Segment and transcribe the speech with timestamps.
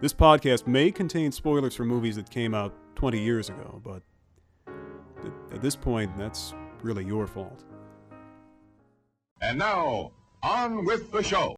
[0.00, 4.02] this podcast may contain spoilers for movies that came out 20 years ago, but
[5.52, 7.64] at this point, that's really your fault.
[9.42, 11.56] And now, on with the show.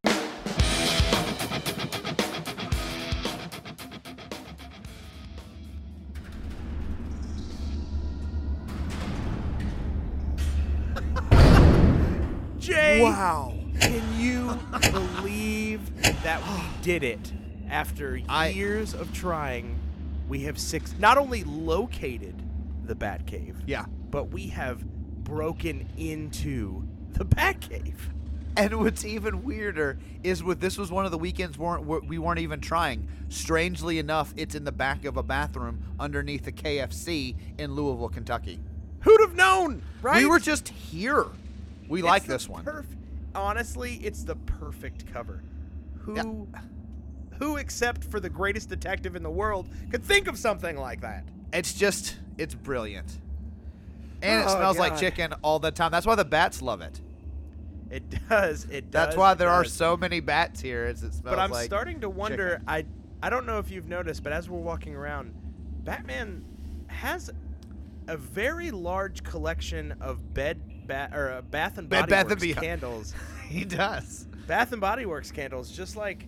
[12.59, 13.53] Jay, Wow.
[13.81, 14.57] can you
[14.93, 15.81] believe
[16.23, 17.33] that we did it?
[17.73, 19.75] After I- years of trying,
[20.29, 22.35] we have six not only located
[22.85, 23.87] the Batcave, Yeah.
[24.11, 24.85] but we have
[25.25, 27.95] broken into the Batcave.
[28.59, 32.19] And what's even weirder is with this was one of the weekends weren't we we
[32.19, 33.09] weren't even trying.
[33.31, 38.61] Strangely enough, it's in the back of a bathroom underneath the KFC in Louisville, Kentucky.
[39.01, 40.23] Who'd have known, right?
[40.23, 41.25] We were just here.
[41.89, 42.65] We It's like this one.
[42.67, 42.85] perf-
[43.35, 45.43] Honestly, it's the perfect cover.
[46.01, 46.61] Who, Yeah.
[47.43, 51.25] Who except for the greatest detective in the world could think of something like that?
[51.53, 53.19] It's just it's brilliant.
[54.23, 55.91] And it Oh, smells like chicken all the time.
[55.91, 57.01] That's why the bats love it.
[57.91, 58.65] It does.
[58.71, 59.07] It does.
[59.07, 60.87] That's why there are so many bats here.
[60.87, 61.37] Is it smells like chicken?
[61.37, 62.51] But I'm like starting to wonder.
[62.53, 62.65] chicken.
[62.69, 62.85] I
[63.23, 65.35] I don't know if you've noticed, but as we're walking around,
[65.85, 66.45] Batman
[66.87, 67.31] has
[68.09, 72.43] a very large collection of bed bat or uh, Bath and Bed Body Bath Works
[72.43, 72.61] Beyond.
[72.65, 73.15] candles.
[73.49, 74.27] he does.
[74.47, 76.27] Bath and Body Works candles, just like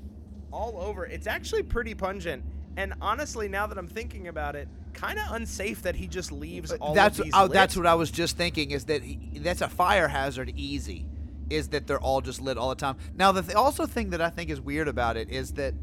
[0.55, 1.05] all over.
[1.05, 2.45] It's actually pretty pungent.
[2.77, 6.71] And honestly, now that I'm thinking about it, kind of unsafe that he just leaves
[6.73, 8.71] all that's of these oh, that's what I was just thinking.
[8.71, 10.53] Is that he- that's a fire hazard?
[10.57, 11.07] Easy,
[11.51, 12.97] is that they're all just lit all the time.
[13.17, 15.75] Now the th- also thing that I think is weird about it is that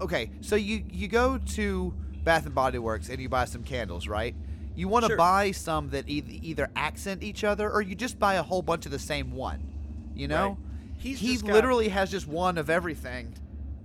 [0.00, 1.94] okay, so you you go to
[2.24, 4.34] Bath and Body Works and you buy some candles, right?
[4.74, 5.16] You want to Sure.
[5.16, 8.86] buy some that either, either accent each other, or you just buy a whole bunch
[8.86, 9.60] of the same one.
[10.14, 10.56] You know, Right.
[10.98, 13.34] He's he just got- literally has just one of everything.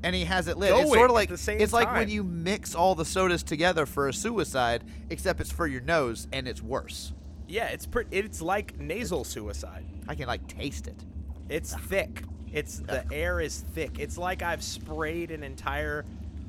[0.04, 0.72] And he has it lit.
[0.74, 4.14] it's sort of like it's like when you mix all the sodas together for a
[4.14, 7.14] suicide, except it's for your nose and it's worse.
[7.48, 8.16] Yeah, it's pretty.
[8.16, 9.86] It's like nasal suicide.
[10.08, 11.06] I can like taste it.
[11.50, 11.80] It's ah.
[11.88, 12.24] thick.
[12.52, 13.14] It's the ah.
[13.14, 14.00] air is thick.
[14.00, 16.06] It's like I've sprayed an entire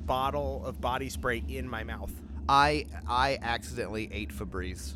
[0.07, 2.13] bottle of body spray in my mouth.
[2.49, 4.95] I I accidentally ate Febreze.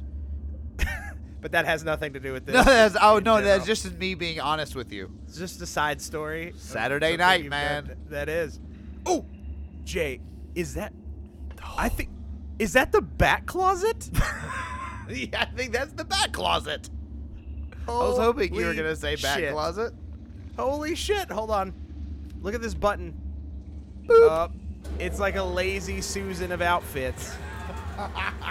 [1.41, 2.54] But that has nothing to do with this.
[2.54, 5.10] No, that's oh in no, that's just me being honest with you.
[5.26, 6.53] It's just a side story.
[6.56, 7.87] Saturday night, man.
[7.87, 8.59] done That is.
[9.06, 9.25] Oh,
[9.84, 10.21] Jay,
[10.54, 10.93] is that?
[11.76, 12.10] I think.
[12.59, 14.10] Is that the bat closet?
[15.09, 16.91] yeah, I think that's the back closet.
[17.87, 19.53] I was hoping you were gonna say back shit.
[19.53, 19.94] closet.
[20.59, 21.31] Holy shit!
[21.31, 21.72] Hold on.
[22.43, 23.15] Look at this button.
[24.06, 24.31] Boop.
[24.31, 24.49] Uh,
[24.99, 27.34] it's like a lazy Susan of outfits.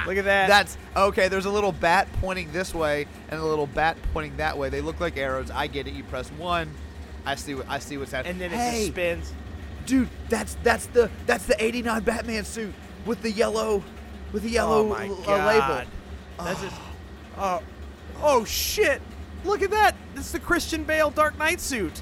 [0.06, 0.48] Look at that.
[0.48, 1.28] That's okay.
[1.28, 4.70] There's a little bat pointing this way and a little bat pointing that way.
[4.70, 5.50] They look like arrows.
[5.52, 5.94] I get it.
[5.94, 6.70] You press one.
[7.26, 8.34] I see what I see what's happening.
[8.34, 9.34] and then it hey, just spins.
[9.86, 12.74] dude, that's that's the that's the '89 Batman suit
[13.06, 13.84] with the yellow
[14.32, 15.40] with the yellow oh my l- god.
[15.40, 15.92] uh, label.
[16.44, 16.76] That's just.
[17.38, 17.62] Oh.
[18.22, 19.02] Oh shit!
[19.46, 19.96] Look at that.
[20.16, 22.02] This is the Christian Bale Dark Knight suit.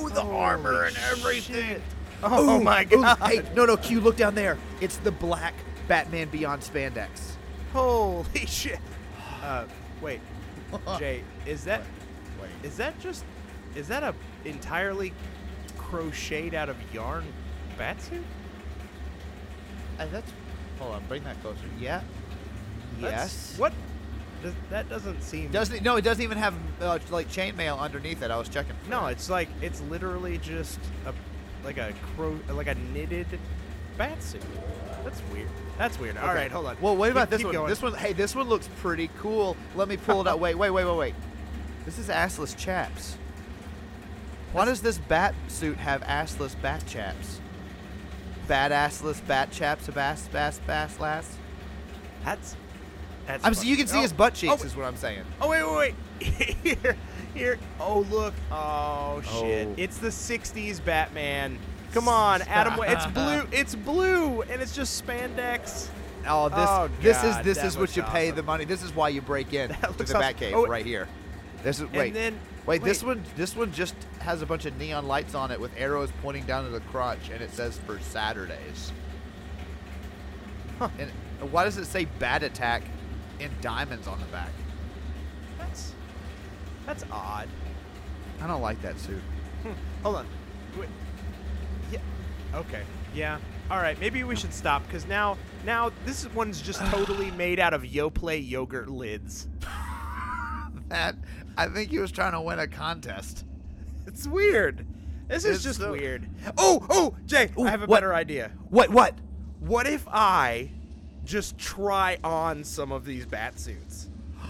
[0.00, 1.66] Ooh, the armor and everything.
[1.66, 1.82] Shit.
[2.22, 3.18] Oh Ooh, my ooh, god.
[3.18, 4.56] hey, no, no, Q, look down there.
[4.80, 5.54] It's the black
[5.88, 7.32] Batman Beyond spandex.
[7.72, 8.78] Holy shit.
[9.42, 9.64] Uh,
[10.00, 10.20] wait.
[10.98, 11.82] Jay, is that
[12.40, 12.50] Wait.
[12.62, 13.24] is that just
[13.74, 15.12] is that a entirely
[15.78, 17.24] crocheted out of yarn
[17.78, 18.22] batsuit?
[19.98, 20.30] Uh, that's.
[20.78, 21.60] Hold on, bring that closer.
[21.80, 22.02] Yeah.
[23.00, 23.54] That's- Yes.
[23.58, 23.72] What?
[24.42, 25.50] Does, that doesn't seem.
[25.50, 25.96] Doesn't it, no?
[25.96, 28.30] It doesn't even have uh, like chainmail underneath it.
[28.30, 28.76] I was checking.
[28.88, 29.12] No, that.
[29.12, 31.12] it's like it's literally just a
[31.64, 33.26] like a cro like a knitted
[33.98, 34.42] batsuit.
[35.04, 35.48] That's weird.
[35.78, 36.16] That's weird.
[36.18, 36.34] All Okay.
[36.34, 36.76] right, hold on.
[36.80, 37.54] Well, what Keep- about this keep one?
[37.54, 37.68] going.
[37.68, 39.56] This one, hey, this one looks pretty cool.
[39.74, 40.40] Let me pull it out.
[40.40, 41.14] Wait, wait, wait, wait, wait.
[41.84, 43.16] This is assless chaps.
[44.52, 47.40] Why does this bat suit have assless bat chaps?
[48.46, 51.36] Bat assless bat chaps, a bass, bass, bass, lass.
[52.24, 52.56] That's
[53.26, 53.44] that's.
[53.44, 55.22] I'm, so you can see Oh, his butt cheeks, oh, is what I'm saying.
[55.40, 56.56] Oh wait, wait, wait.
[56.82, 56.96] here,
[57.34, 57.58] here.
[57.78, 58.32] Oh look.
[58.50, 59.68] Oh shit.
[59.68, 59.74] Oh.
[59.76, 61.58] It's the '60s Batman.
[61.92, 62.76] Come on, Adam.
[62.76, 63.48] Wa- It's blue.
[63.52, 65.88] It's blue, and it's just spandex.
[66.26, 68.64] Oh, this, Oh, this is this is what looks you pay the money.
[68.64, 70.20] This is why you break in That to the awesome.
[70.20, 71.08] Batcave Oh, right here.
[71.62, 72.82] This is wait, then- wait.
[72.82, 76.10] This one, this one just has a bunch of neon lights on it with arrows
[76.22, 78.92] pointing down to the crotch, and it says for Saturdays.
[80.78, 80.88] Huh.
[80.98, 81.10] And
[81.50, 82.82] why does it say Bat Attack
[83.40, 84.50] in diamonds on the back?
[85.58, 85.92] That's
[86.86, 87.48] that's odd.
[88.40, 89.22] I don't like that suit.
[89.62, 89.72] Hmm.
[90.02, 90.26] Hold on.
[90.78, 90.88] Wait.
[92.54, 92.82] Okay.
[93.14, 93.38] Yeah.
[93.70, 93.98] All right.
[94.00, 98.48] Maybe we should stop because now, now this one's just totally made out of Yoplait
[98.48, 99.48] yogurt lids.
[100.88, 101.16] That
[101.58, 103.44] I think he was trying to win a contest.
[104.06, 104.86] It's weird.
[105.28, 106.26] This is It's just so- weird.
[106.56, 107.96] Oh, oh, Jay, Ooh, I have a what?
[107.98, 108.52] better idea.
[108.70, 108.88] What?
[108.88, 109.14] What?
[109.60, 110.70] What if I
[111.26, 114.08] just try on some of these bat suits?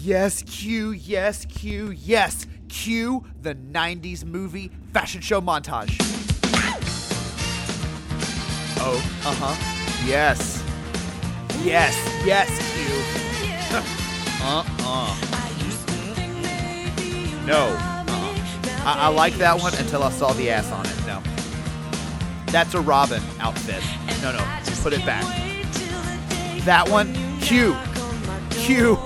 [0.00, 0.90] Yes, Q.
[0.90, 1.90] Yes, Q.
[1.92, 3.24] Yes, Q.
[3.40, 5.96] The '90s movie fashion show montage.
[8.78, 8.96] Oh.
[9.24, 10.06] Uh huh.
[10.06, 10.62] Yes.
[11.62, 11.94] Yes.
[12.24, 12.84] Yes, Q.
[14.44, 15.16] uh uh.
[17.46, 17.66] No.
[17.76, 18.34] Uh-uh.
[18.86, 21.06] I, I like that one until I saw the ass on it.
[21.06, 21.22] No.
[22.46, 23.82] That's a Robin outfit.
[24.22, 24.44] No, no.
[24.82, 25.24] Put it back.
[26.64, 27.12] That one.
[27.40, 27.76] Q.
[28.50, 28.96] Q.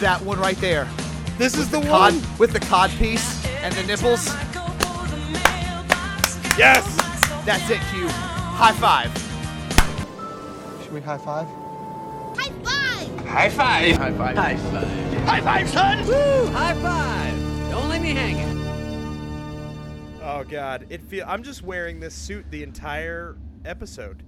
[0.00, 0.88] That one right there.
[1.38, 2.38] This is the Cod one.
[2.38, 4.26] with the cod piece and the nipples.
[6.58, 6.84] Yes.
[7.46, 8.31] That's it, Q.
[8.62, 9.10] High five.
[10.84, 11.48] Should we high five?
[12.36, 13.26] High five!
[13.26, 13.96] High five.
[13.96, 14.36] High five.
[14.36, 15.24] High five.
[15.24, 16.06] High five, son!
[16.06, 16.46] Woo!
[16.52, 17.70] High five!
[17.72, 18.62] Don't leave me hanging.
[20.22, 21.24] Oh God, it feel.
[21.26, 24.22] I'm just wearing this suit the entire episode.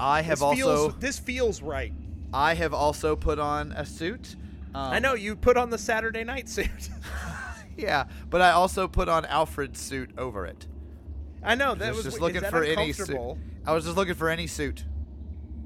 [0.00, 1.92] I have this also feels, this feels right.
[2.32, 4.36] I have also put on a suit.
[4.74, 6.70] Um, I know you put on the Saturday night suit.
[7.76, 10.66] Yeah, but I also put on Alfred's suit over it.
[11.42, 13.36] I know that Just- was just is looking that for any suit.
[13.68, 14.84] I was just looking for any suit.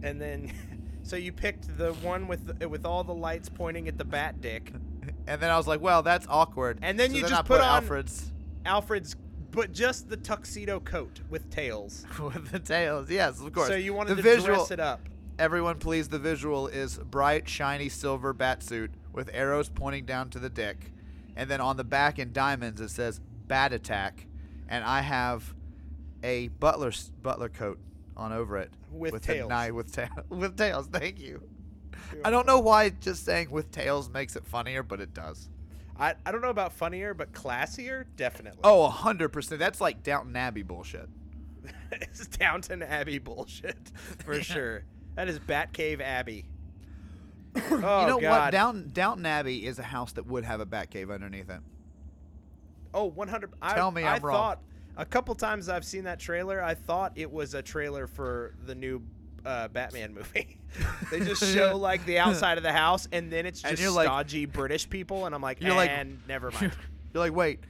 [0.02, 0.52] And then,
[1.04, 4.40] so you picked the one with the, with all the lights pointing at the bat
[4.40, 4.72] dick.
[5.24, 6.80] And then I was like, well, that's awkward.
[6.82, 8.32] And then So you I just put on- Alfred's
[8.66, 9.14] Alfred's,
[9.52, 12.04] but just the tuxedo coat with tails.
[12.20, 13.08] with the tails.
[13.08, 13.68] Yes, of course.
[13.68, 15.08] So you wanted the to visual, dress it up.
[15.38, 16.08] Everyone, please.
[16.08, 20.90] The visual is bright, shiny silver bat suit with arrows pointing down to the dick,
[21.36, 24.26] and then on the back in diamonds it says "Bat Attack,"
[24.68, 25.54] and I have
[26.24, 27.78] a butler butler coat
[28.16, 29.48] on over it With a tails.
[29.48, 30.86] knife with tail with tails.
[30.88, 31.42] Thank you.
[32.24, 35.48] I don't know why just saying with tails makes it funnier, but it does.
[35.98, 38.60] I, I don't know about funnier, but classier, definitely.
[38.64, 39.58] Oh, 100%.
[39.58, 41.08] That's like Downton Abbey bullshit.
[41.92, 43.76] it's Downton Abbey bullshit
[44.24, 44.84] for sure.
[45.14, 46.46] That is Batcave Abbey.
[47.56, 48.22] oh you know God.
[48.22, 48.50] what?
[48.52, 51.60] Down Downton Abbey is a house that would have a bat cave underneath it.
[52.94, 53.52] Oh, 100.
[53.60, 54.34] I, Tell me I I'm wrong.
[54.36, 54.60] thought
[54.96, 56.62] a couple times I've seen that trailer.
[56.62, 59.02] I thought it was a trailer for the new
[59.44, 60.58] uh, Batman movie.
[61.10, 64.06] they just show like the outside of the house, and then it's just you're like-
[64.06, 66.72] stodgy British people, and I'm like, You're like- and never mind.
[67.14, 67.60] You're like, wait,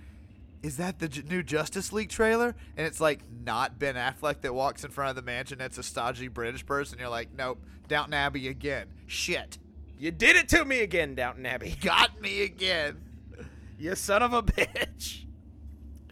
[0.63, 2.55] is that the J- new Justice League trailer?
[2.77, 5.61] And it's like not Ben Affleck that walks in front of the mansion.
[5.61, 6.99] It's a stodgy British person.
[7.01, 7.59] You're like, nope,
[7.89, 8.87] Downton Abbey again.
[9.07, 9.59] Shit,
[9.99, 11.77] you did it to me again, Downton Abbey.
[11.81, 13.01] got me again.
[13.79, 15.25] You son of a bitch.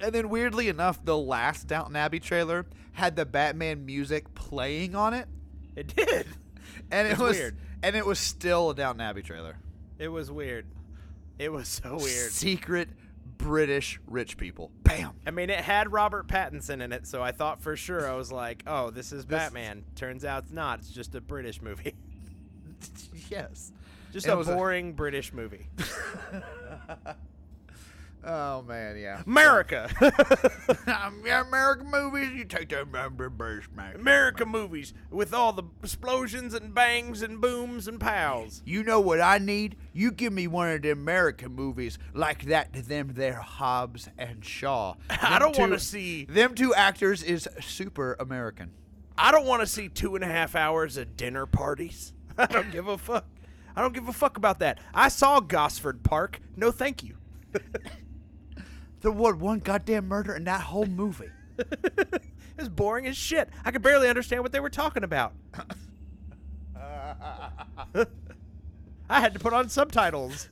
[0.00, 5.14] And then weirdly enough, the last Downton Abbey trailer had the Batman music playing on
[5.14, 5.28] it,
[5.76, 6.26] It did.
[6.90, 7.56] and it It's was weird.
[7.82, 9.56] and it was still a Downton Abbey trailer.
[9.98, 10.66] It was weird.
[11.38, 12.30] It was so weird.
[12.32, 12.88] Secret
[13.38, 14.70] British rich people.
[14.82, 15.12] Bam.
[15.26, 18.30] I mean, it had Robert Pattinson in it, so I thought for sure I was
[18.30, 20.80] like, "Oh, this is Batman." Turns out it's not.
[20.80, 21.94] It's just a British movie.
[23.30, 23.72] yes.
[24.12, 25.68] Just a was a- boring British movie.
[28.24, 29.22] Oh man, yeah.
[29.26, 29.88] America.
[30.86, 32.86] Um, American movies, you take that.
[33.94, 38.62] America movies with all the explosions and bangs and booms and pows.
[38.64, 39.76] You know what I need?
[39.92, 44.44] You give me one of the American movies like that to them there Hobbs and
[44.44, 44.94] Shaw.
[45.10, 48.72] I don't wanna see- them two actors is super American.
[49.16, 52.14] I don't want to see two and a half hours of dinner parties.
[52.38, 53.26] I don't give a fuck.
[53.76, 54.78] I don't give a fuck about that.
[54.94, 56.40] I saw Gosford Park.
[56.56, 57.16] No, thank you.
[59.00, 61.30] There was one goddamn murder in that whole movie.
[61.58, 62.22] it
[62.56, 63.48] was boring as shit.
[63.64, 65.32] I could barely understand what they were talking about.
[69.10, 70.48] I had to put on subtitles.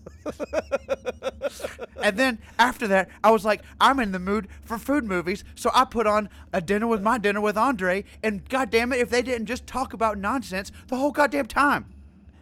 [2.02, 5.70] and then after that, I was like, I'm in the mood for food movies, so
[5.72, 9.22] I put on a dinner with my dinner with Andre, and goddamn it, if they
[9.22, 11.86] didn't just talk about nonsense the whole goddamn time.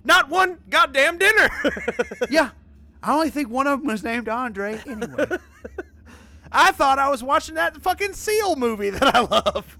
[0.05, 1.51] Not one goddamn dinner.
[2.31, 2.51] Yeah,
[3.03, 5.27] I only think one of them was named Andre anyway.
[6.53, 9.79] I thought I was watching that fucking seal movie that I love.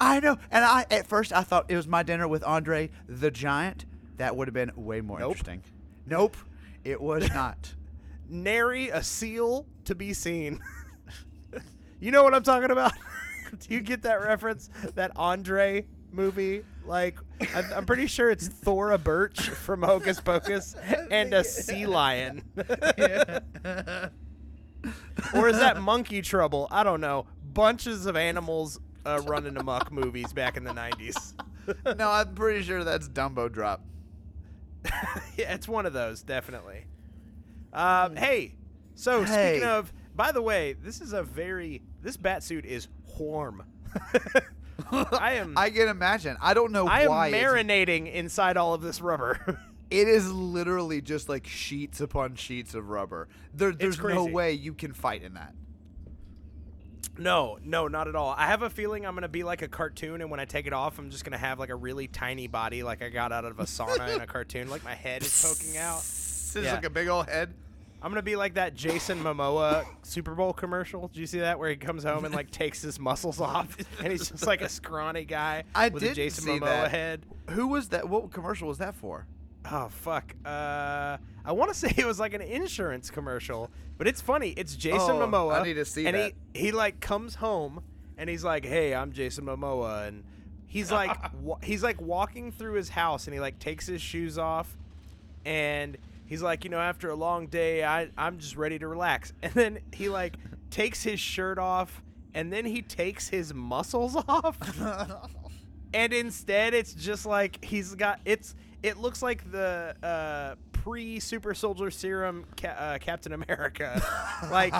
[0.00, 3.30] I know, and I at first I thought it was my dinner with Andre the
[3.30, 3.84] Giant.
[4.16, 5.32] That would have been way more Nope.
[5.32, 5.62] interesting.
[6.06, 6.36] Nope,
[6.84, 7.74] it was not.
[8.28, 10.60] Nary a seal to be seen.
[12.00, 12.92] you know what I'm talking about?
[13.60, 14.70] Do you get that reference?
[14.94, 16.64] That Andre movie.
[16.84, 17.18] Like,
[17.54, 20.74] I'm, I'm pretty sure it's Thora Birch from Hocus Pocus
[21.10, 22.42] and a sea lion.
[25.34, 26.68] Or is that Monkey Trouble?
[26.70, 27.26] I don't know.
[27.52, 31.34] Bunches of animals uh, running amok movies back in the 90s.
[31.98, 33.82] no, I'm pretty sure that's Dumbo Drop.
[35.36, 36.86] yeah, it's one of those, definitely.
[37.72, 38.54] Um, hey,
[38.94, 39.52] so Hey.
[39.54, 43.62] speaking of, by the way, this is a very this bat suit is warm.
[44.92, 46.36] I am I can imagine.
[46.40, 47.06] I don't know why.
[47.06, 49.58] I am marinating inside all of this rubber.
[49.92, 53.28] It is literally just like sheets upon sheets of rubber.
[53.54, 55.54] There, there's no way you can fight in that.
[57.18, 58.34] no, no, not at all.
[58.36, 60.72] I have a feeling I'm gonna be like a cartoon, and when I take it
[60.72, 63.58] off, I'm just gonna have like a really tiny body, like I got out of
[63.60, 64.70] a sauna in a cartoon.
[64.70, 65.98] Like my head is poking out.
[65.98, 66.74] It's Yeah.
[66.74, 67.52] like a big old head.
[68.00, 71.08] I'm gonna be like that Jason Momoa Super Bowl commercial.
[71.08, 74.10] Did you see that where he comes home and like takes his muscles off and
[74.10, 76.90] he's just like a scrawny guy I with a did Jason Momoa that.
[76.90, 77.26] head?
[77.50, 78.08] Who was that?
[78.08, 79.26] What commercial was that for?
[79.70, 80.34] Oh fuck.
[80.44, 84.50] Uh, I want to say it was like an insurance commercial, but it's funny.
[84.56, 85.60] It's Jason Oh, Momoa.
[85.60, 86.32] I need to see and that.
[86.54, 87.82] he he like comes home
[88.18, 90.24] and he's like, "Hey, I'm Jason Momoa," and
[90.66, 94.38] he's like wa- he's like walking through his house and he like takes his shoes
[94.38, 94.76] off
[95.44, 99.32] and he's like, you know, after a long day, I I'm just ready to relax.
[99.42, 100.34] And then he like
[100.70, 102.02] takes his shirt off
[102.34, 104.56] and then he takes his muscles off.
[105.94, 111.54] and instead it's just like he's got it's it looks like the uh pre super
[111.54, 114.02] soldier serum ca- uh, captain america.
[114.50, 114.74] Like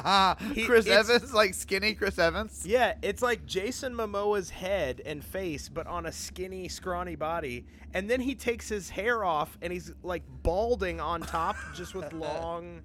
[0.55, 2.65] he- Chris Evans, like skinny Chris Evans.
[2.67, 7.65] yeah it's like jason momoa's head and face but on a skinny scrawny body.
[7.95, 12.13] And then he takes his hair off and he's like balding on top just with
[12.13, 12.81] long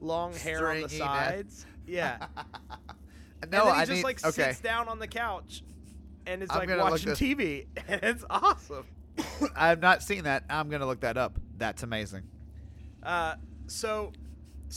[0.00, 1.66] long hair on the Stringy sides.
[1.86, 2.26] Yeah.
[3.50, 4.04] No, and then he I just need.
[4.04, 5.64] like okay, sits down on the couch
[6.26, 8.84] and is I'm like watching tv and it's awesome
[9.56, 10.44] I have not seen that.
[10.48, 11.38] I'm gonna look that up.
[11.58, 12.22] That's amazing.
[13.02, 13.34] Uh,
[13.66, 14.12] so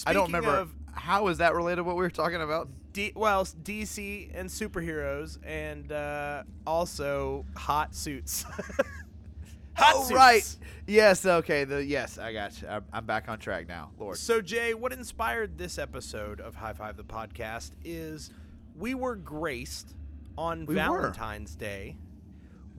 [0.05, 1.77] I don't remember Of how is that related.
[1.77, 2.69] to What we were talking about?
[2.93, 8.43] D- well, DC and superheroes, and uh, also hot suits.
[9.73, 10.11] hot oh suits.
[10.15, 10.55] right.
[10.87, 11.25] Yes.
[11.25, 11.63] Okay.
[11.65, 12.17] The yes.
[12.17, 12.67] I got you.
[12.67, 13.91] I'm, I'm back on track now.
[13.99, 14.17] Lord.
[14.17, 18.29] So Jay, what inspired this episode of High Five the podcast is
[18.77, 19.93] we were graced
[20.37, 20.81] on We were.
[20.81, 21.97] Valentine's Day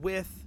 [0.01, 0.43] with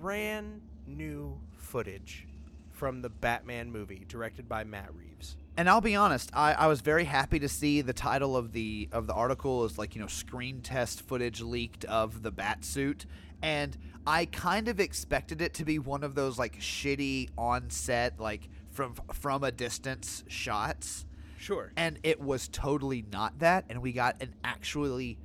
[0.00, 2.26] brand new footage
[2.70, 5.36] from the Batman movie directed by Matt Reeves.
[5.56, 8.88] And I'll be honest, I, I was very happy to see the title of the
[8.92, 13.06] of the article is like you know screen test footage leaked of the bat suit,
[13.40, 13.76] and
[14.06, 18.50] I kind of expected it to be one of those like shitty on set like
[18.70, 21.06] from from a distance shots,
[21.38, 21.72] Sure.
[21.74, 25.18] and it was totally not that, and we got an actually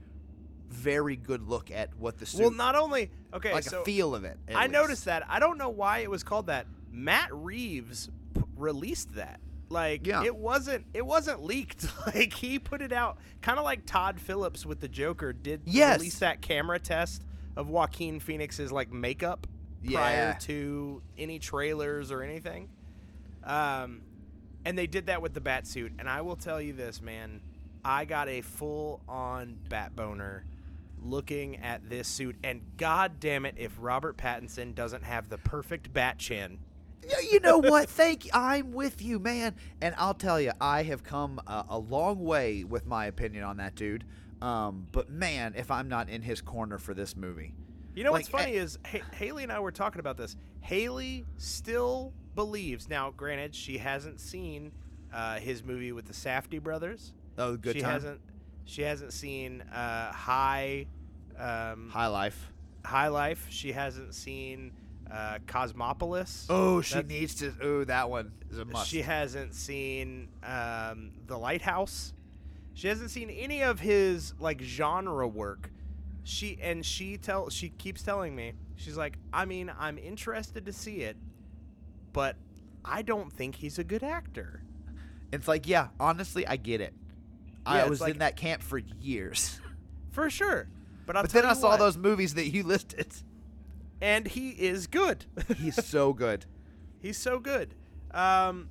[0.72, 4.16] very good look at what the suit Well, not only okay, like so a feel
[4.16, 4.38] of it.
[4.54, 4.72] I least.
[4.72, 5.24] noticed that.
[5.30, 6.66] I don't know why it was called that.
[6.92, 9.40] Matt Reeves p- released that.
[9.70, 10.24] Like Yeah.
[10.24, 11.86] it wasn't it wasn't leaked.
[12.16, 16.00] Like he put it out kind of like Todd Phillips with the Joker did Yes.
[16.00, 17.24] release that camera test
[17.56, 19.48] of Joaquin Phoenix's like makeup
[19.84, 20.00] Yeah.
[20.00, 22.70] prior to any trailers or anything.
[23.44, 24.02] Um
[24.66, 27.42] and they did that with the bat suit and I will tell you this, man.
[27.84, 30.46] I got a full on bat boner
[31.02, 35.92] looking at this suit and god damn it if Robert Pattinson doesn't have the perfect
[35.94, 36.60] bat chin.
[37.32, 37.90] You know what?
[37.90, 38.32] Thank you.
[38.34, 39.56] I'm with you, man.
[39.82, 43.58] And I'll tell you, I have come a, a long way with my opinion on
[43.58, 44.04] that dude.
[44.42, 47.54] Um, but man, if I'm not in his corner for this movie,
[47.96, 50.36] You know what's funny eh, is ha- Haley and I were talking about this.
[50.62, 52.88] Haley still believes.
[52.88, 54.72] Now, granted, she hasn't seen
[55.14, 57.14] uh, his movie with the Safdie brothers.
[57.38, 58.22] oh, good she time, hasn't.
[58.72, 60.86] She hasn't seen uh, High.
[61.38, 62.52] Um, high life.
[62.86, 63.46] High Life.
[63.50, 64.72] She hasn't seen
[65.12, 66.46] uh, Cosmopolis.
[66.50, 67.54] Oh, she That- needs to.
[67.62, 68.88] Oh, that one is a must.
[68.90, 72.14] She hasn't seen um, The Lighthouse.
[72.74, 75.70] She hasn't seen any of his like genre work.
[76.24, 80.72] She and she tell she keeps telling me she's like, I mean, I'm interested to
[80.72, 81.18] see it,
[82.14, 82.38] but
[82.86, 84.62] I don't think he's a good actor.
[85.34, 86.94] it's like, yeah, honestly, I get it.
[87.66, 89.60] Yeah, I was like- in that camp for years,
[90.12, 90.68] For sure.
[91.06, 93.08] But I'll but then I saw what, those movies that you listed.
[94.02, 95.26] and he is good.
[95.58, 96.46] He's so good.
[97.02, 97.74] He's so good.
[98.12, 98.70] Um,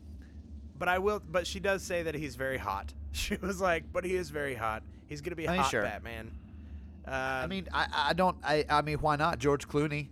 [0.79, 1.21] but I will.
[1.29, 2.93] But she does say that he's very hot.
[3.13, 4.83] She was like, but he is very hot.
[5.07, 5.83] He's gonna be I mean, hot sure.
[5.83, 6.31] Batman.
[7.07, 8.37] Um, I mean, I, I don't.
[8.45, 9.39] I, I mean, why not?
[9.39, 10.09] George Clooney,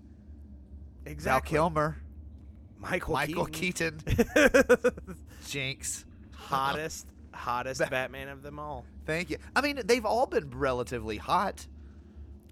[1.06, 1.56] exactly.
[1.56, 1.98] Val Kilmer,
[2.78, 4.00] Michael Michael Keaton.
[4.04, 4.74] Keaton,
[5.46, 6.04] Jinx.
[6.34, 7.06] hottest,
[7.38, 8.84] hottest Ba- Batman of them all.
[9.06, 9.38] Thank you.
[9.56, 11.66] I mean, they've all been relatively hot.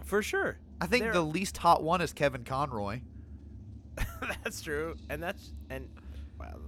[0.04, 0.58] For sure.
[0.80, 3.00] I think They're- the least hot one is Kevin Conroy.
[4.44, 5.88] that's true, and that's and
[6.38, 6.60] well,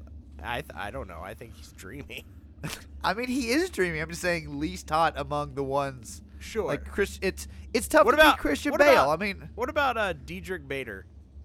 [0.42, 1.20] I th- I don't know.
[1.22, 2.24] I think he's dreaming.
[3.04, 3.98] I mean, he is dreamy.
[4.00, 6.22] I'm just saying least hot among the ones.
[6.38, 6.66] Sure.
[6.66, 8.92] Like Chris, it's it's tough What to about Christian what Bale.
[9.04, 11.04] about- I mean, What about uh Diedrich Bader?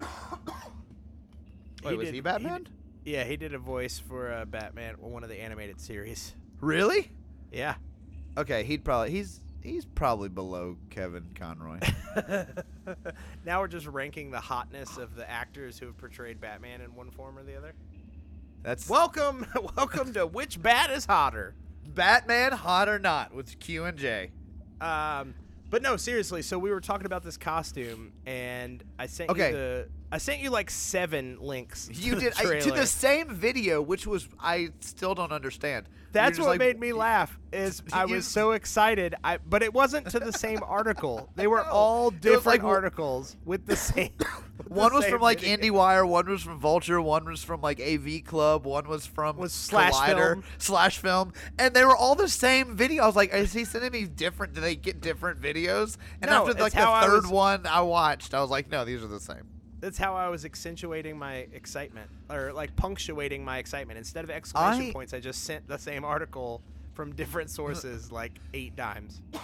[1.84, 2.64] wait, was did- he Batman?
[2.64, 2.70] d-
[3.12, 6.34] yeah, he did a voice for uh, Batman, one of the animated series.
[6.60, 7.10] Really?
[7.52, 7.74] Yeah.
[8.36, 11.78] Okay, he'd probably he's he's probably below Kevin Conroy.
[13.44, 17.10] now we're just ranking the hotness of the actors who have portrayed Batman in one
[17.10, 17.74] form or the other.
[18.62, 19.46] That's Welcome,
[19.76, 21.54] welcome to which bat is hotter.
[21.86, 24.30] Batman, hot or not, with Q and J.
[24.80, 25.34] Um,
[25.70, 26.40] but no, seriously.
[26.42, 29.50] So we were talking about this costume, and I sent Okay.
[29.50, 29.88] you the.
[30.14, 31.88] I sent you like seven links.
[31.88, 35.88] to You the did I, to the same video, which was I still don't understand.
[36.12, 37.36] That's what just made me laugh.
[37.52, 39.16] Is I was so excited.
[39.24, 41.28] I but it wasn't to the same article.
[41.34, 44.12] They were all different like- articles with the same.
[44.58, 45.72] with the One was same from like video.
[45.72, 49.52] IndieWire, one was from Vulture, one was from like AV Club, one was from Was
[49.52, 50.44] Slash Collider, Film.
[50.58, 53.02] Slash Film, and they were all the same video.
[53.02, 54.52] I was like, is he sending me different?
[54.52, 55.96] Do they get different videos?
[56.22, 59.02] And No, after like the third was- one I watched, I was like, no, these
[59.02, 59.48] are the same.
[59.84, 63.98] That's how I was accentuating my excitement, or like punctuating my excitement.
[63.98, 66.62] Instead of exclamation I- points, I just sent the same article
[66.94, 69.20] from different sources like eight times.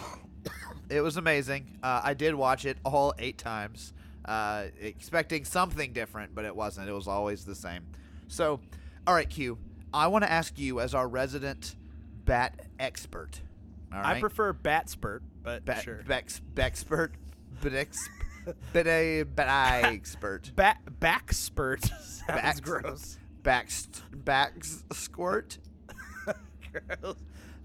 [0.88, 1.78] It was amazing.
[1.82, 3.92] Uh, I did watch it all eight times,
[4.24, 6.88] uh, expecting something different, but it wasn't.
[6.88, 7.86] It was always the same.
[8.26, 8.58] So,
[9.06, 9.58] all right, Q.
[9.92, 11.76] I want to ask you, as our resident
[12.24, 13.40] bat expert.
[13.92, 14.16] All right.
[14.16, 16.00] I prefer Batspurt, but Bat, sure.
[16.08, 17.10] Bex, Bexpert,
[18.72, 19.46] Bedex, Bede,
[19.84, 20.52] expert.
[20.56, 23.18] Bat backspurt sounds Back- gross.
[23.42, 25.58] Bax, Bax squirt,
[27.00, 27.16] Gross.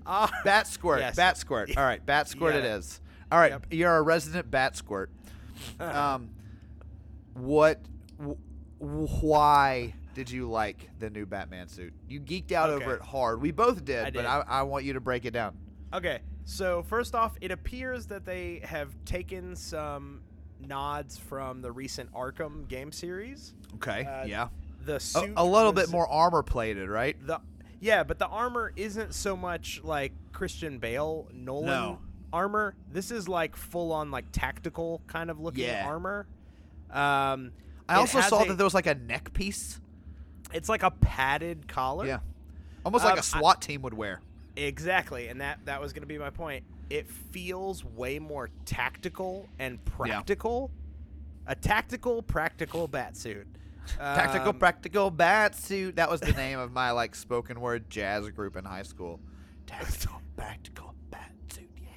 [0.06, 1.16] Ah, bat squirt, Yes.
[1.16, 1.76] bat squirt.
[1.78, 2.76] All right, bat squirt it Yeah.
[2.78, 3.02] is.
[3.32, 3.66] All right, Yep.
[3.72, 5.10] you're a resident bat squirt.
[5.80, 6.30] Um,
[7.34, 7.82] what,
[8.20, 8.34] wh-
[8.80, 11.94] why did you like the new Batman suit?
[12.08, 13.42] You geeked out over it hard.
[13.42, 14.26] We both did, I but.
[14.26, 15.58] I, I want you to break it down.
[15.94, 20.22] Okay, so first off, it appears that they have taken some
[20.60, 23.54] nods from the recent Arkham game series.
[23.76, 24.48] Okay, Uh, yeah.
[24.86, 27.16] The A, suit a little was- bit more armor plated, right?
[27.26, 27.40] The
[27.80, 32.00] yeah, but the armor isn't so much like Christian Bale Nolan No.
[32.32, 32.76] armor.
[32.92, 35.86] This is like full on like tactical kind of looking Yeah.
[35.88, 36.28] armor.
[36.92, 37.52] Um,
[37.90, 39.80] I also saw a- that there was like a neck piece.
[40.54, 42.06] it's like a padded collar.
[42.06, 42.20] Yeah.
[42.86, 44.22] Almost like Um, a SWAT team would wear.
[44.56, 46.64] Exactly, and that that was going to be my point.
[46.90, 50.72] It feels way more tactical and practical.
[51.48, 53.48] A tactical, practical bat suit.
[53.98, 55.96] Tactical Um, Practical Bat Suit.
[55.98, 59.20] That was the name of my like spoken word jazz group in high school.
[59.68, 61.90] Tactical Practical Bat Suit, yeah.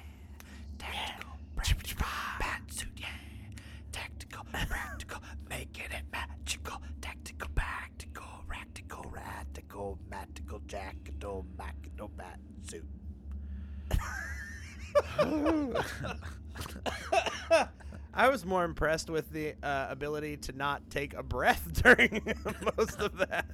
[0.77, 2.07] Tactical Practical
[2.39, 3.07] Bat Suit, yeah.
[3.91, 6.79] Tactical Practical, making it magical.
[7.01, 12.85] Tactical Practical, Practical, Radical, Magical, Jackal, Magical Bat Suit.
[18.13, 22.21] I was more impressed with the uh, ability to not take a breath during
[22.77, 23.45] most of that.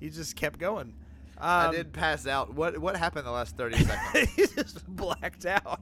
[0.00, 0.94] You just kept going.
[1.36, 2.54] I Um, did pass out.
[2.54, 4.30] What what happened the last 30 seconds?
[4.34, 5.80] he just blacked out.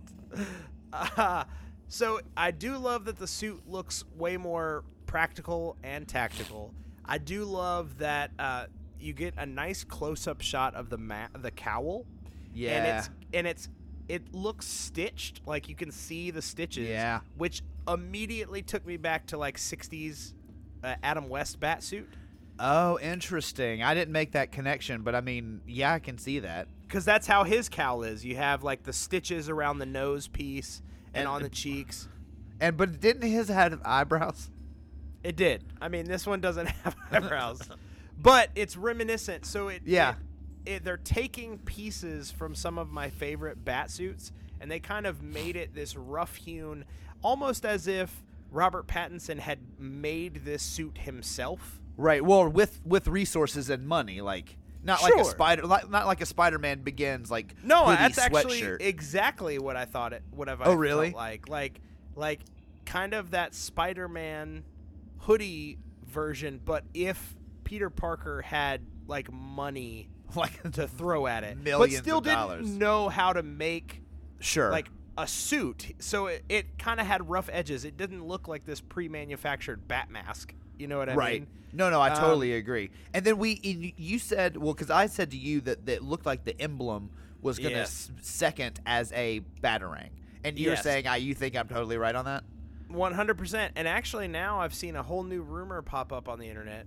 [0.92, 1.44] Uh,
[1.88, 6.74] so I do love that the suit looks way more practical and tactical.
[7.04, 8.66] I do love that uh,
[8.98, 12.06] you get a nice close-up shot of the ma- the cowl.
[12.48, 12.98] And Yeah.
[12.98, 13.68] it's and it's
[14.08, 16.88] it looks stitched, like you can see the stitches.
[16.88, 17.20] Yeah.
[17.36, 20.32] Which immediately took me back to like '60s
[20.84, 22.08] uh, Adam West bat suit.
[22.58, 23.82] Oh, interesting.
[23.82, 26.68] I didn't make that connection, but I mean, yeah, I can see that.
[26.88, 28.24] because that's how his cowl is.
[28.24, 30.80] You have like the stitches around the nose piece
[31.12, 32.08] and, And- on the cheeks.
[32.58, 34.50] And but didn't his have eyebrows?
[35.22, 35.64] It did.
[35.82, 37.60] I mean, this one doesn't have eyebrows,
[38.16, 39.44] but it's reminiscent.
[39.44, 40.12] So it Yeah.
[40.12, 40.16] It,
[40.66, 45.22] it, they're taking pieces from some of my favorite bat suits, and they kind of
[45.22, 46.84] made it this rough-hewn,
[47.22, 51.80] almost as if Robert Pattinson had made this suit himself.
[51.96, 52.24] Right.
[52.24, 56.26] Well, with with resources and money, like not like a spider, like, not like a
[56.26, 60.60] Spider-Man begins like No, that's actually exactly what I thought it would have.
[60.62, 61.10] Oh, really?
[61.10, 61.80] Like, like,
[62.14, 62.40] like,
[62.84, 64.64] kind of that Spider-Man
[65.20, 71.96] hoodie version, but if Peter Parker had like money like to throw at it, Millions
[71.96, 72.66] but still of didn't dollars.
[72.68, 74.02] know how to make
[74.40, 74.70] sure.
[74.70, 75.94] like a suit.
[75.98, 77.84] So it, it kind of had rough edges.
[77.84, 80.54] It didn't look like this pre-manufactured bat mask.
[80.78, 81.40] You know what I right.
[81.40, 81.46] mean?
[81.72, 82.90] No, no, I Um, totally agree.
[83.14, 86.26] And then we, you said, well, because I said to you that that it looked
[86.26, 87.10] like the emblem
[87.42, 87.82] was going to Yeah.
[87.84, 90.08] s- second as a batarang,
[90.44, 90.82] and you're Yes.
[90.82, 92.44] saying, I, you think I'm totally right on that?
[92.88, 93.72] One hundred percent.
[93.76, 96.86] And actually, now I've seen a whole new rumor pop up on the internet,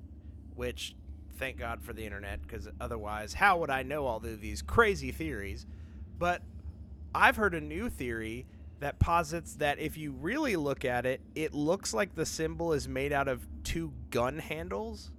[0.56, 0.96] which,
[1.40, 5.12] thank God for the internet, because otherwise, how would I know all of these crazy
[5.12, 5.66] theories?
[6.20, 6.42] But
[7.16, 8.46] I've heard a new theory
[8.80, 12.88] that posits that if you really look at it, it looks like the symbol is
[12.88, 15.12] made out of two gun handles.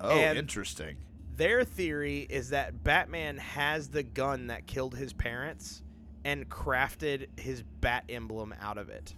[0.00, 0.96] Oh, And- interesting.
[1.36, 5.82] Their theory is that Batman has the gun that killed his parents
[6.22, 9.14] and crafted his bat emblem out of it.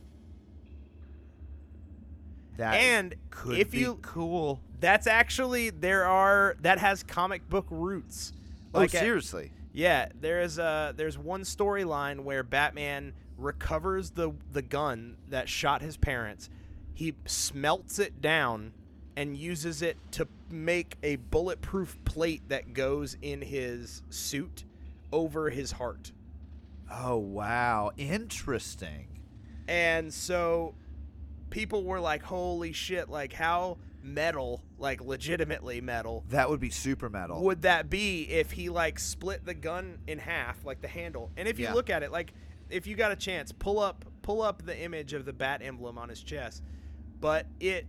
[2.56, 4.60] That and could if be you cool.
[4.80, 8.32] that's actually there are that has comic book roots.
[8.74, 9.52] Oh, Like, uh, seriously?
[9.72, 15.82] Yeah, there is a there's one storyline where Batman recovers the the gun that shot
[15.82, 16.50] his parents.
[16.94, 18.72] He smelts it down
[19.16, 24.64] and uses it to make a bulletproof plate that goes in his suit
[25.12, 26.12] over his heart.
[26.90, 27.92] Oh, wow.
[27.96, 29.06] Interesting.
[29.68, 30.74] And so
[31.52, 37.08] people were like, "Holy shit, like how metal, like legitimately metal That would be super
[37.08, 37.40] metal.
[37.44, 41.46] would that be if he like split the gun in half like the handle and
[41.46, 41.74] if you Yeah.
[41.74, 42.32] look at it like
[42.68, 45.98] if you got a chance pull up pull up the image of the bat emblem
[45.98, 46.64] on his chest
[47.20, 47.86] but it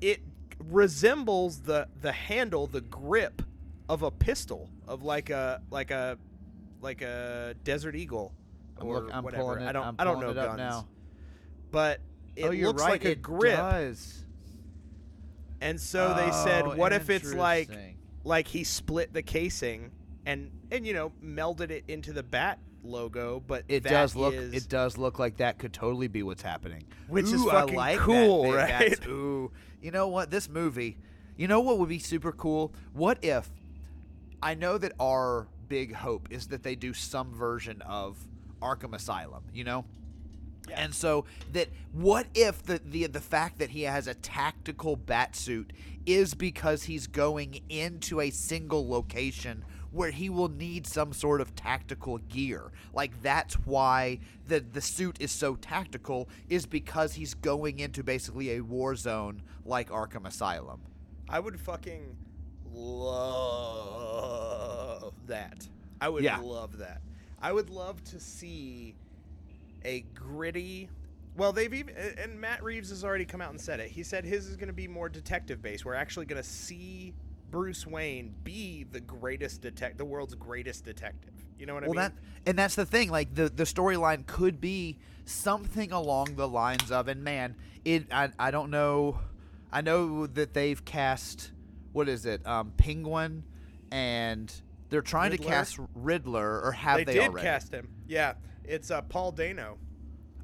[0.00, 0.20] it
[0.58, 3.42] resembles the the handle the grip
[3.90, 6.16] of a pistol of like a like a
[6.80, 8.32] like a desert eagle
[8.78, 9.66] I'm, or look, I'm whatever pulling it.
[9.68, 10.88] i don't I'm I don't know pulling it up guns now.
[11.70, 12.00] but
[12.38, 12.90] Oh, it oh, looks right.
[12.92, 14.24] like a grip does.
[15.60, 17.70] and so they said Oh, what if it's like
[18.24, 19.90] like he split the casing
[20.26, 24.34] and and you know melded it into the bat logo but It that does look.
[24.34, 26.84] is- It does look like that could totally be what's happening.
[27.08, 28.52] Which is Ooh, I fucking like cool, thing.
[28.54, 28.68] right?
[28.68, 30.30] That's- ooh, you know what?
[30.30, 30.98] This movie.
[31.36, 32.72] You know what would be super cool?
[32.92, 33.48] What if?
[34.42, 38.18] I know that our big hope is that they do some version of
[38.60, 39.44] Arkham Asylum.
[39.52, 39.84] You know.
[40.74, 45.34] And so that what if the, the the fact that he has a tactical bat
[45.36, 45.72] suit
[46.06, 51.54] is because he's going into a single location where he will need some sort of
[51.54, 52.72] tactical gear.
[52.94, 58.52] Like that's why the the suit is so tactical is because he's going into basically
[58.52, 60.80] a war zone like Arkham Asylum.
[61.28, 62.16] i would fucking
[63.82, 65.68] love that
[66.00, 66.38] i would Yeah.
[66.38, 67.00] love that
[67.40, 68.94] i would love to see
[69.84, 70.88] a gritty
[71.36, 74.24] well they've even and matt reeves has already come out and said it he said
[74.24, 77.14] his is going to be more detective based we're actually going to see
[77.50, 81.92] bruce wayne be the greatest detect the world's greatest detective you know what well, i
[81.92, 83.10] mean Well, that and that's the thing.
[83.10, 88.30] Like the the storyline could be something along the lines of, and man, it I,
[88.38, 89.20] I don't know.
[89.70, 91.52] I know that they've cast
[91.92, 93.44] what is it, um, Penguin,
[93.90, 94.52] and
[94.92, 97.44] they're trying to cast Riddler, or have they, they, did already?
[97.44, 99.78] cast him yeah it's uh, paul dano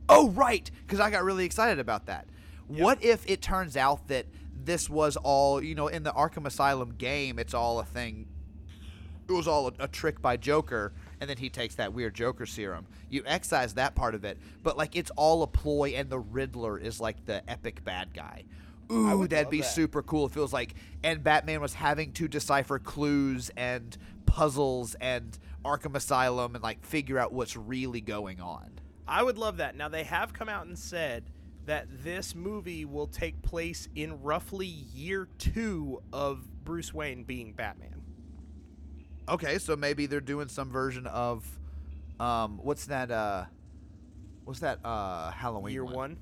[0.09, 2.27] Oh, right, because I got really excited about that.
[2.67, 4.27] What if it turns out that
[4.65, 7.39] this was all you know in the Arkham Asylum game?
[7.39, 8.27] It's all a thing.
[9.29, 12.47] It was all a, a trick by Joker, and then he takes that weird Joker
[12.47, 12.87] serum.
[13.11, 16.79] You excise that part of it, but like it's all a ploy, and the Riddler
[16.79, 18.45] is like the epic bad guy.
[18.91, 19.67] Ooh, that'd be that.
[19.67, 20.27] super cool.
[20.27, 23.97] It feels like, and Batman was having to decipher clues and
[24.29, 28.79] puzzles and Arkham Asylum and like figure out what's really going on.
[29.07, 29.75] I would love that.
[29.77, 31.31] Now they have come out and said
[31.67, 38.03] that this movie will take place in roughly year two of Bruce Wayne being Batman.
[39.29, 41.45] Okay, so maybe they're doing some version of,
[42.21, 43.11] um, what's that?
[43.11, 43.45] Uh,
[44.45, 44.79] what's that?
[44.85, 45.73] Uh, Halloween.
[45.73, 46.19] year one.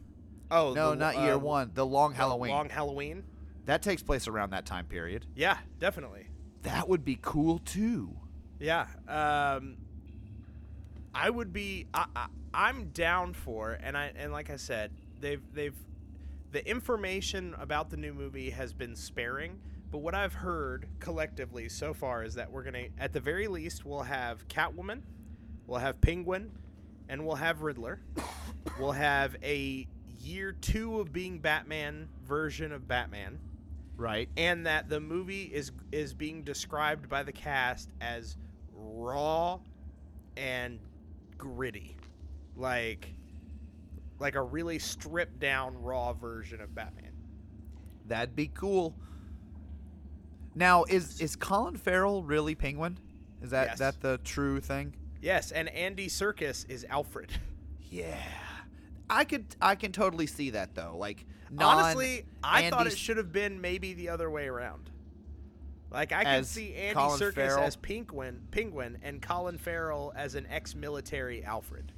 [0.51, 1.71] Oh No, the, not uh, year one.
[1.75, 2.53] The Long Halloween.
[2.53, 3.25] Long Halloween.
[3.66, 5.27] that takes place around that time period.
[5.35, 6.25] Yeah, definitely.
[6.66, 8.11] That would be cool too.
[8.59, 8.87] Yeah.
[9.07, 9.76] Um,
[11.14, 11.87] I would be.
[11.94, 15.76] I, I, I'm down for, and I and like I said, they've they've
[16.50, 19.61] the information about the new movie has been sparing.
[19.92, 23.85] But what I've heard collectively so far is that we're gonna, at the very least,
[23.85, 25.02] we'll have Catwoman,
[25.68, 26.50] we'll have Penguin,
[27.09, 28.00] and we'll have Riddler.
[28.81, 29.87] we'll have a
[30.20, 33.38] year two of being Batman version of Batman
[33.96, 34.28] Right.
[34.37, 38.37] and that the movie is is being described by the cast as
[38.74, 39.59] raw
[40.37, 40.78] and
[41.38, 41.96] gritty
[42.56, 43.09] like
[44.18, 47.12] like a really stripped down raw version of batman
[48.09, 48.94] That'd be cool.
[50.54, 52.98] Now, is is Colin Farrell really Penguin?
[53.42, 53.78] Is that Yes.
[53.78, 54.94] that the true thing?
[55.22, 57.30] yes and andy Serkis is alfred
[57.90, 58.16] Yeah.
[59.09, 60.97] I could I can totally see that though.
[60.99, 61.25] Like
[61.59, 64.90] honestly i thought it should have been maybe the other way around
[65.90, 67.64] like i can see andy Colin Serkis Farrell?
[67.64, 71.92] as penguin penguin and colin farrell as an ex-military alfred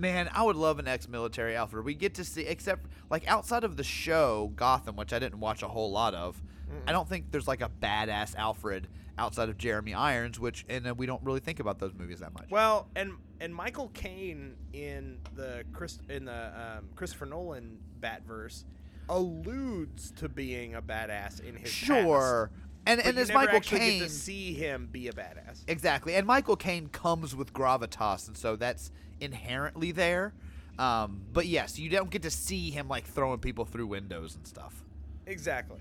[0.00, 1.84] Man, I would love an ex-military Alfred.
[1.84, 5.64] We get to see, except like outside of the show Gotham, which I didn't watch
[5.64, 6.40] a whole lot of.
[6.86, 8.86] I don't think there's like a badass Alfred
[9.18, 12.48] outside of Jeremy Irons, which and we don't really think about those movies that much.
[12.48, 18.64] Well, and and Michael Caine in the Chris in the um, Christopher Nolan Batverse
[19.08, 24.08] alludes to being a badass in his sure, past, and and as Michael Caine, get
[24.08, 25.62] to see him be a badass.
[25.66, 30.34] exactly, and Michael Caine comes with gravitas, and so that's inherently there.
[30.78, 34.46] Um, but yes, you don't get to see him like throwing people through windows and
[34.46, 34.84] stuff.
[35.26, 35.80] Exactly.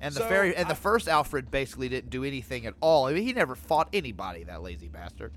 [0.00, 3.06] And the So, very and the first Alfred basically didn't do anything at all.
[3.06, 4.44] I mean, he never fought anybody.
[4.44, 5.32] That lazy bastard.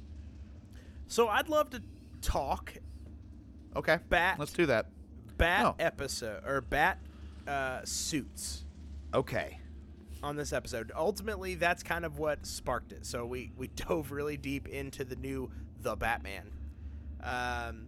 [1.10, 1.82] So I'd love to
[2.22, 2.74] talk
[3.76, 4.88] Okay, Bat- Let's do that.
[5.38, 5.76] bat Oh.
[5.80, 7.00] episode or bat
[7.48, 8.66] uh, suits
[9.14, 9.60] Okay.
[10.24, 10.92] on this episode.
[10.96, 13.06] Ultimately, that's kind of what sparked it.
[13.06, 16.52] So we we dove really deep into the new The Batman.
[17.24, 17.88] Um,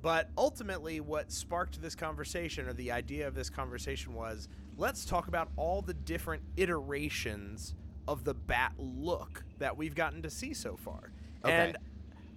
[0.00, 5.26] but ultimately, what sparked this conversation or the idea of this conversation was let's talk
[5.28, 7.74] about all the different iterations
[8.06, 11.12] of the bat look that we've gotten to see so far.
[11.44, 11.52] Okay.
[11.52, 11.76] And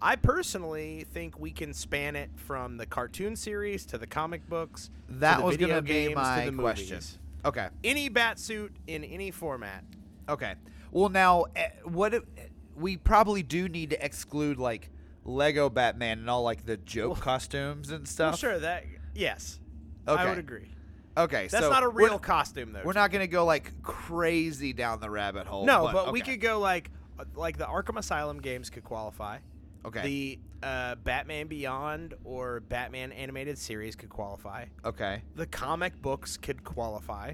[0.01, 4.89] I personally think we can span it from the cartoon series to the comic books.
[5.07, 6.95] to That the was gonna be games, to my the question.
[6.95, 7.19] movies.
[7.45, 7.69] Okay.
[7.83, 9.83] Any bat suit in any format.
[10.27, 10.55] Okay.
[10.91, 12.23] Well, now eh, what if,
[12.75, 14.89] we probably do need to exclude like
[15.23, 18.31] Lego Batman and all like the joke costumes and stuff.
[18.31, 19.59] Well, sure, that yes,
[20.07, 20.21] Okay.
[20.21, 20.69] I would agree.
[21.15, 21.47] Okay.
[21.47, 22.81] That's so not a real costume though.
[22.83, 25.65] We're not gonna go like crazy down the rabbit hole.
[25.65, 26.31] No, but, we okay.
[26.31, 29.37] could go like uh, like the Arkham Asylum games could qualify.
[29.85, 30.01] Okay.
[30.01, 34.65] The uh, Batman Beyond or Batman animated series could qualify.
[34.85, 35.23] okay.
[35.35, 37.33] The comic books could qualify.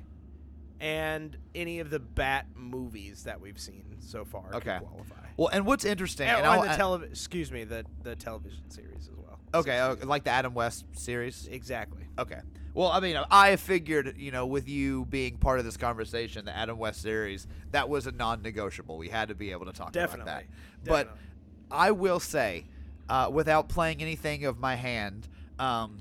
[0.80, 4.78] And any of the Bat movies that we've seen so far Okay.
[4.78, 5.16] could qualify.
[5.36, 8.70] Well, and what's interesting, And, and or I'll- the television, excuse me, the the television
[8.70, 9.40] series as well.
[9.56, 11.48] okay, uh, like the Adam West series.
[11.48, 12.04] Exactly.
[12.20, 12.40] Okay.
[12.76, 16.56] Well, I mean, I figured, you know, with you being part of this conversation, the
[16.56, 19.00] Adam West series, that was a non-negotiable.
[19.00, 20.32] We had to be able to talk Definitely.
[20.32, 20.46] about that.
[20.84, 21.22] But Definitely.
[21.72, 22.66] I will say,
[23.10, 25.28] uh, without playing anything of my hand,
[25.60, 26.00] um,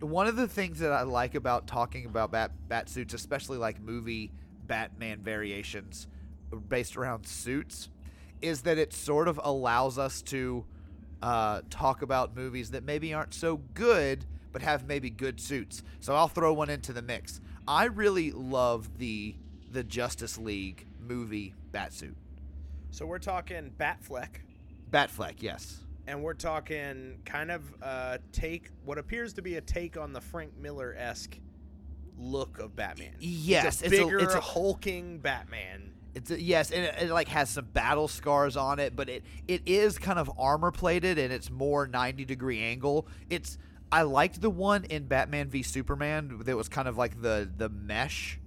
[0.00, 3.80] one of the things that I like about talking about bat bat suits, especially like
[3.80, 4.30] movie
[4.66, 6.06] Batman variations
[6.68, 7.88] based around suits,
[8.40, 10.64] is that it sort of allows us to
[11.22, 15.82] uh, talk about movies that maybe aren't so good, but have maybe good suits.
[16.00, 17.40] So I'll throw one into the mix.
[17.66, 19.34] I really love the
[19.70, 22.14] the Justice League movie Batsuit.
[22.90, 24.40] So we're talking Batfleck.
[24.90, 25.80] Batfleck, yes.
[26.06, 30.20] and we're talking kind of uh, take what appears to be a take on the
[30.20, 31.38] Frank Miller esque
[32.18, 33.14] look of Batman.
[33.20, 35.92] Yes, it's a it's a- it's a- hulking Batman.
[36.14, 39.22] It's a, yes, and it, it like has some battle scars on it, but it
[39.46, 43.06] it is kind of armor plated and it's more 90 degree angle.
[43.30, 43.58] It's
[43.92, 47.68] I liked the one in Batman v Superman that was kind of like the the
[47.68, 48.40] mesh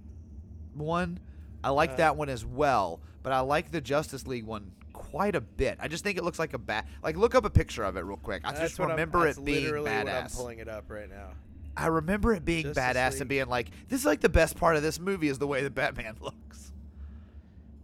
[0.74, 1.20] one.
[1.64, 1.96] I like Uh.
[1.96, 4.72] that one as well, but I like the Justice League one
[5.12, 5.76] quite a bit.
[5.78, 6.86] I just think it looks like a bat.
[7.02, 8.42] Like look up a picture of it real quick.
[8.44, 10.34] I That's just remember it being what I'm badass.
[10.34, 11.30] pulling it up right now.
[11.76, 13.20] I remember it being Justice badass League.
[13.22, 15.62] and being like, this is like the best part of this movie is the way
[15.62, 16.72] the Batman looks.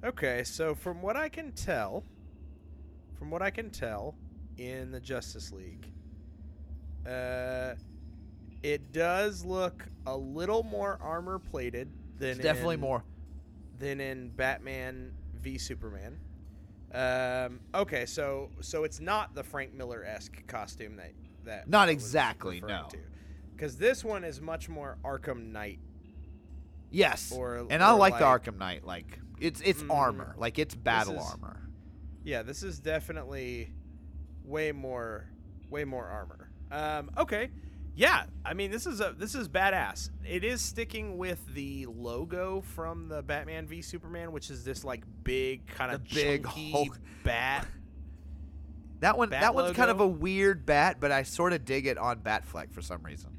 [0.05, 2.03] Okay, so from what I can tell,
[3.19, 4.15] from what I can tell,
[4.57, 5.91] in the Justice League,
[7.07, 7.75] uh,
[8.63, 13.05] it does look a little more armor plated than It's definitely in- more.
[13.79, 16.19] than in Batman v Superman.
[16.95, 21.13] Um, okay, so so it's not the Frank Miller esque costume that
[21.45, 22.89] that Not exactly, no.
[23.55, 25.81] Because this one is much more Arkham Knight.
[26.91, 27.31] Yes.
[27.33, 28.85] Or- and I or like, the Arkham Knight.
[28.85, 29.95] Like it's it's Mhm.
[29.95, 30.35] armor.
[30.39, 31.69] Like it's battle is- armor.
[32.25, 33.73] Yeah, this is definitely
[34.45, 35.27] way more
[35.71, 36.51] way more armor.
[36.71, 37.51] Um, okay.
[37.99, 40.11] Yeah, I mean this is a this is badass.
[40.25, 45.03] It is sticking with the logo from the Batman v Superman, which is this like
[45.25, 46.97] big kind of big Hulk.
[47.25, 47.67] bat.
[49.01, 51.89] That one Bat that one's kind of a weird bat, but I sort of dig
[51.89, 53.31] it on Batfleck for some reason.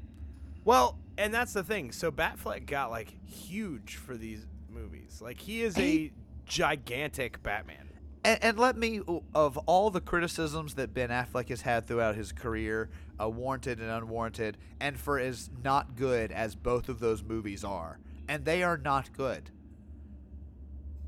[0.62, 1.90] Well, and that's the thing.
[1.90, 5.22] So Batfleck got like huge for these movies.
[5.22, 6.12] Like he is a
[6.44, 7.89] gigantic Batman.
[8.24, 9.00] And, and let me,
[9.34, 13.90] of all the criticisms that Ben Affleck has had throughout his career, uh, warranted and
[13.90, 18.76] unwarranted, and for as not good as both of those movies are, and they are
[18.76, 19.50] not good.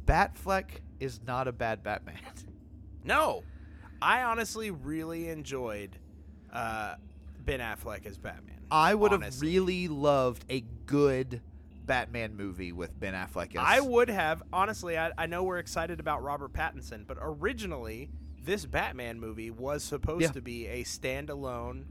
[0.06, 2.16] Batfleck is not a bad Batman.
[3.04, 3.42] No,
[4.00, 5.98] I honestly really enjoyed
[6.52, 6.94] uh,
[7.44, 8.60] Ben Affleck as Batman.
[8.70, 11.40] I would have really loved a good
[11.86, 13.50] Batman movie with Ben Affleck.
[13.56, 14.96] As, I would have honestly.
[14.98, 18.10] I, I know we're excited about Robert Pattinson, but originally
[18.44, 20.30] this Batman movie was supposed Yeah.
[20.32, 21.84] to be a standalone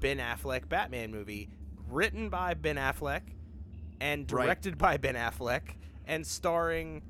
[0.00, 1.48] Ben Affleck Batman movie,
[1.88, 3.22] written by Ben Affleck
[4.00, 4.44] and Right.
[4.44, 7.02] directed by Ben Affleck and starring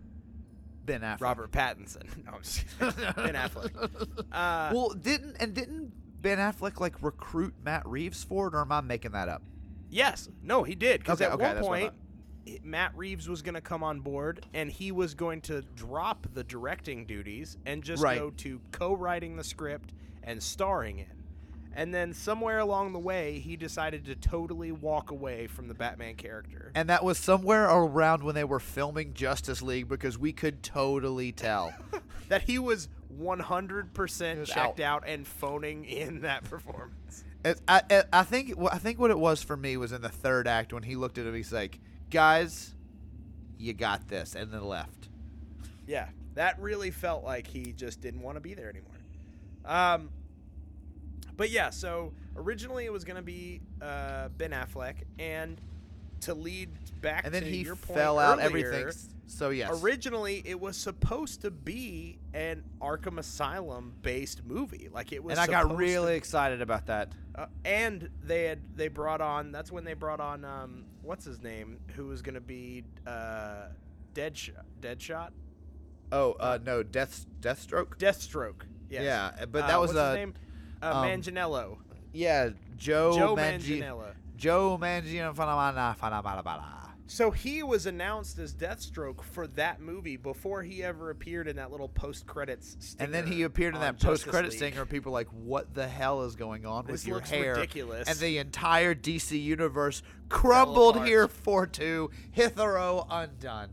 [0.85, 1.21] Ben Affleck.
[1.21, 2.05] Robert Pattinson.
[2.25, 2.95] No, I'm just kidding.
[3.17, 4.25] Ben Affleck.
[4.33, 8.71] Uh, Well, didn't and didn't Ben Affleck like recruit Matt Reeves for it, or am
[8.73, 9.43] I making that up?
[9.91, 10.29] Yes.
[10.43, 11.01] No, he did.
[11.01, 11.93] Because Okay, at okay, one point,
[12.63, 16.45] Matt Reeves was going to come on board and he was going to drop the
[16.45, 18.19] directing duties and just Right.
[18.19, 21.07] go to co writing the script and starring in.
[21.75, 26.15] And then somewhere along the way, he decided to totally walk away from the Batman
[26.15, 26.73] character.
[26.75, 31.33] And that was somewhere around when they were filming Justice League because we could totally
[31.33, 31.75] tell.
[32.29, 32.89] that he was
[33.21, 35.03] 100% was checked out.
[35.03, 37.25] out and phoning in that performance.
[37.45, 40.49] I, I, I think I think what it was for me was in the third
[40.49, 41.35] act when he looked at him.
[41.35, 41.79] He's like,
[42.11, 42.75] "Guys,
[43.59, 45.09] you got this," and then left.
[45.87, 48.92] Yeah, that really felt like he just didn't want to be there anymore.
[49.64, 50.11] Um,
[51.37, 55.61] but yeah, so originally it was going to be uh, Ben Affleck, and
[56.23, 56.71] to lead
[57.03, 58.92] back And then to he your point fell out earlier, everything.
[59.29, 64.88] So yes, Originally, it was supposed to be an Arkham Asylum based movie.
[64.92, 67.12] Like it was, and I got really to- excited about that.
[67.35, 69.51] uh, and they had they brought on.
[69.53, 73.69] That's when they brought on um, what's his name, who was going to be uh,
[74.14, 74.64] Deadshot.
[74.81, 75.31] Deadshot.
[76.12, 77.97] Oh uh, no, Death Deathstroke.
[77.99, 78.62] Deathstroke.
[78.90, 79.03] Yes.
[79.05, 80.35] Yeah, but Uh, that was what's uh, his name?
[80.83, 81.79] Uh, um, Manganiello.
[82.12, 84.14] yeah, Joe, Joe Mangi- Manganiello.
[84.37, 85.35] Joe Manganiello.
[87.09, 91.71] So he was announced as Deathstroke for that movie before he ever appeared in that
[91.71, 92.97] little post-credits.
[92.99, 94.57] And then he appeared in that post-credit League.
[94.59, 94.85] stinger.
[94.85, 98.09] People were like, "What the hell is going on This with your hair?" ridiculous.
[98.09, 103.71] And the entire DC universe crumbled here for two, hitherto undone.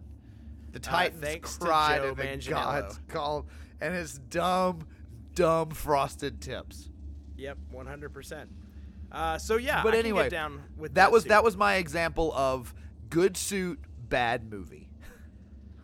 [0.71, 2.49] The Titans Uh, thanks to cried and the Manganiello.
[2.49, 3.47] gods called,
[3.81, 4.87] and his dumb,
[5.33, 6.89] dumb frosted tips.
[7.37, 8.51] Yep, one hundred percent.
[9.11, 12.31] Uh, so yeah, but I anyway, get down with that was that was my example
[12.33, 12.73] of
[13.13, 14.89] good suit, bad movie.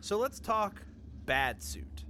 [0.01, 0.81] So let's talk
[1.25, 2.05] bad suit.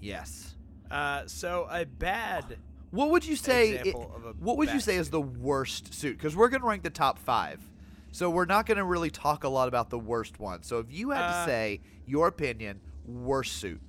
[0.00, 0.56] Yes.
[0.90, 2.58] Uh, so a bad.
[2.90, 3.78] What would you say?
[3.78, 6.16] A what would you say is the worst suit?
[6.16, 7.60] Because we're gonna rank the top five,
[8.10, 10.62] so we're not gonna really talk a lot about the worst one.
[10.62, 13.80] So if you had Uh, to say your opinion, worst suit.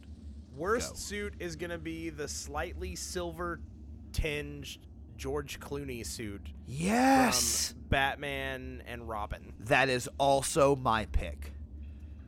[0.55, 0.99] Worst Go.
[0.99, 3.59] suit is going to be the slightly silver
[4.11, 4.79] tinged
[5.17, 9.53] George Clooney suit Yes, Batman and Robin.
[9.61, 11.53] that is also my pick.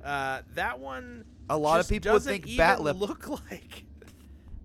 [0.03, 1.25] Uh, that one.
[1.49, 3.85] A lot of people would doesn't think even Batlip- look like.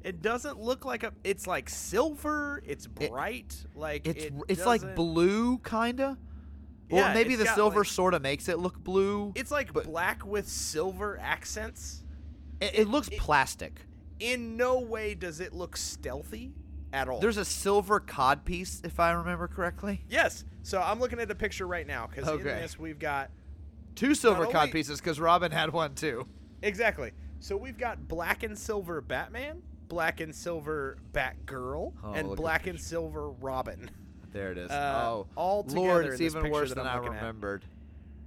[0.02, 1.12] It doesn't look like a.
[1.24, 2.62] It's like silver.
[2.66, 3.56] It's It- bright.
[3.74, 6.18] like It's it it's like blue, kinda.
[6.90, 9.32] Or Yeah, maybe the silver like- sort of makes it look blue.
[9.34, 12.02] It's like black with silver accents.
[12.60, 13.80] it, it looks it- plastic.
[14.20, 16.52] In no way does it look stealthy
[16.94, 17.20] at all.
[17.20, 20.02] There's a silver cod piece, if I remember correctly.
[20.08, 20.44] yes.
[20.62, 22.44] So I'm looking at a picture right now because in Okay.
[22.44, 23.30] this we've got
[23.96, 26.26] Two silver cod only- pieces because Robin had one too.
[26.62, 27.12] exactly.
[27.40, 32.80] So we've got black and silver Batman, black and silver Batgirl, Oh, and black and
[32.80, 33.90] silver Robin.
[34.32, 34.70] There it is.
[34.70, 37.16] Uh, oh, all together Lord, in it's even worse than I looking at.
[37.20, 37.66] remembered.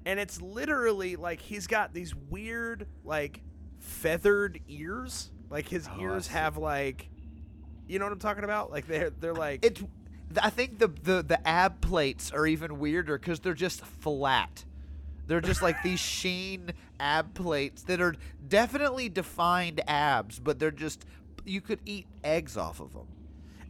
[0.05, 3.41] and it's literally like he's got these weird like
[3.79, 7.09] feathered ears like his Oh, ears have like
[7.87, 9.81] you know what i'm talking about like they're they're like It,
[10.41, 14.65] I think the, the the ab plates are even weirder because they're just flat.
[15.25, 18.13] They're just like these sheen ab plates that are
[18.47, 21.05] definitely defined abs, but they're just
[21.45, 23.07] you could eat eggs off of them.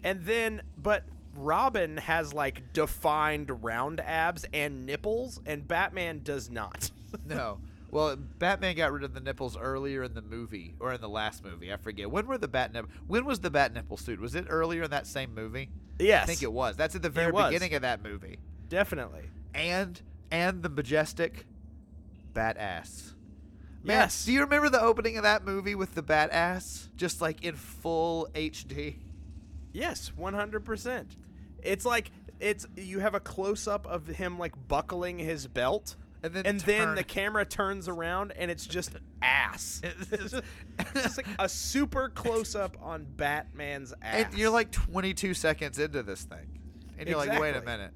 [0.03, 1.03] and then but
[1.35, 6.89] robin has like defined round abs and nipples and batman does not
[7.27, 7.59] No.
[7.89, 11.43] Well, Batman got rid of the nipples earlier in the movie, or in the last
[11.43, 11.71] movie.
[11.71, 12.11] I forget.
[12.11, 14.19] When were the bat nip- When was the bat nipple suit?
[14.19, 15.69] Was it earlier in that same movie?
[15.99, 16.75] yes I think it was.
[16.75, 18.39] That's at the very beginning of that movie.
[18.69, 21.45] definitely And and the majestic
[22.33, 23.13] bat ass.
[23.83, 24.25] Man, Yes.
[24.25, 27.55] Do you remember the opening of that movie with the bat ass, just like in
[27.55, 28.97] full HD?
[29.73, 31.05] yes 100%
[31.61, 32.09] it's like
[32.39, 36.95] it's you have a close-up of him like buckling his belt And then and then
[36.95, 38.91] the camera turns around and it's just
[39.21, 39.81] ass.
[40.11, 40.43] it's just,
[40.93, 44.25] just like a super close up on Batman's ass.
[44.25, 46.59] And you're like 22 seconds into this thing,
[46.97, 47.91] and you're like, wait a minute.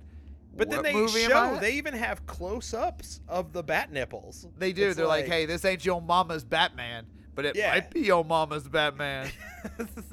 [0.55, 3.91] but then they movie am I show they even have close ups of the bat
[3.91, 4.47] nipples.
[4.57, 4.87] They do.
[4.87, 7.71] It's They're like, hey, this ain't your mama's Batman, but it Yeah.
[7.71, 9.31] might be your mama's Batman.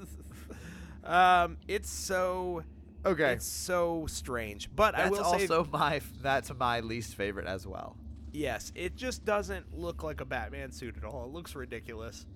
[1.05, 2.63] um, it's so
[3.09, 3.33] Okay.
[3.33, 4.71] it's so strange.
[4.75, 7.97] But I That's will say, also my that's my least favorite as well.
[8.33, 11.25] yes, it just doesn't look like a Batman suit at all.
[11.25, 12.27] It looks ridiculous.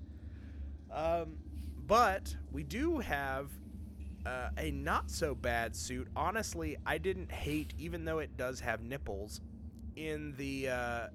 [0.90, 1.36] Um,
[1.86, 3.50] but we do have
[4.26, 6.08] uh, a not so bad suit.
[6.14, 9.40] Honestly, I didn't hate, even though it does have nipples.
[9.96, 11.06] In the, uh,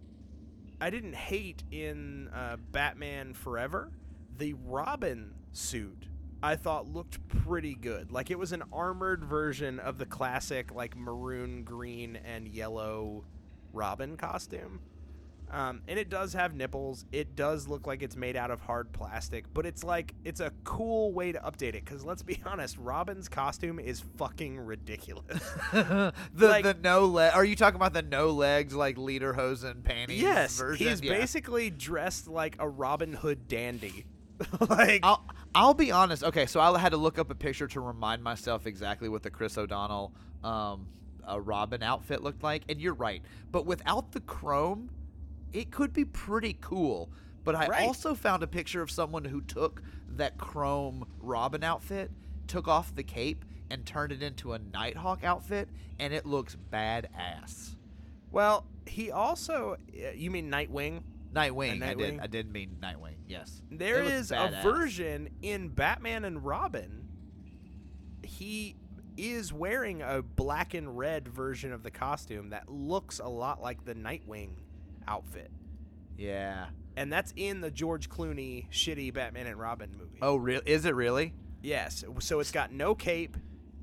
[0.80, 3.92] I didn't hate in uh, Batman Forever.
[4.38, 6.06] The Robin suit
[6.44, 8.12] I thought looked pretty good.
[8.12, 13.24] Like it was an armored version of the classic, like maroon, green, and yellow
[13.74, 14.80] Robin costume.
[15.50, 17.06] Um, and it does have nipples.
[17.14, 20.52] It does look like it's made out of hard plastic, but it's like it's a
[20.66, 21.86] cool way to update it.
[21.86, 25.42] Because let's be honest, Robin's costume is fucking ridiculous.
[25.72, 27.34] the Like- the no leg.
[27.34, 30.86] Are you talking about the no legs like leader lederhosen panties yes, version?
[30.88, 31.18] he's Yeah.
[31.18, 34.06] basically dressed like a Robin Hood dandy.
[34.70, 35.26] like I'll
[35.58, 36.24] I'll be honest.
[36.24, 39.32] Okay, so I had to look up a picture to remind myself exactly what the
[39.32, 40.86] Chris O'Donnell um,
[41.28, 43.24] uh, Robin outfit looked like, and you're right.
[43.52, 44.92] But without the chrome,
[45.54, 47.10] it could be pretty cool.
[47.44, 47.88] But I Right.
[47.88, 52.12] also found a picture of someone who took that chrome Robin outfit,
[52.46, 57.76] took off the cape, and turned it into a Nighthawk outfit, and it looks badass.
[58.32, 59.78] Well, he also.
[59.92, 61.02] uh, You mean Nightwing?
[61.34, 62.20] Nightwing, I did.
[62.20, 63.16] I did mean Nightwing.
[63.28, 63.62] Yes.
[63.72, 67.08] There It a version in Batman and Robin.
[68.24, 68.76] He
[69.18, 73.84] is wearing a black and red version of the costume that looks a lot like
[73.84, 74.52] the Nightwing
[75.08, 75.52] outfit.
[76.18, 76.68] Yeah.
[76.96, 80.20] And that's in the George Clooney shitty Batman and Robin movie.
[80.22, 80.62] Oh, real?
[80.66, 81.34] Is it really?
[81.62, 82.04] Yes.
[82.20, 83.38] So it's got no cape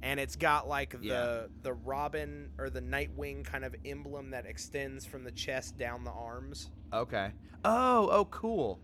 [0.04, 1.42] and it's got like the Yeah.
[1.62, 6.12] the Robin or the Nightwing kind of emblem that extends from the chest down the
[6.12, 7.32] arms Okay.
[7.64, 8.78] Oh, oh, cool.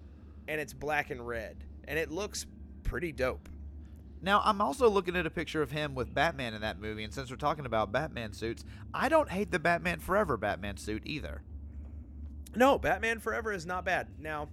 [0.49, 2.47] and it's black and red and it looks
[2.83, 3.49] pretty dope.
[4.23, 7.13] Now, I'm also looking at a picture of him with Batman in that movie, and
[7.15, 11.41] since we're talking about Batman suits, I don't hate the Batman Forever Batman suit either.
[12.55, 14.09] No, Batman Forever is not bad.
[14.19, 14.49] Now,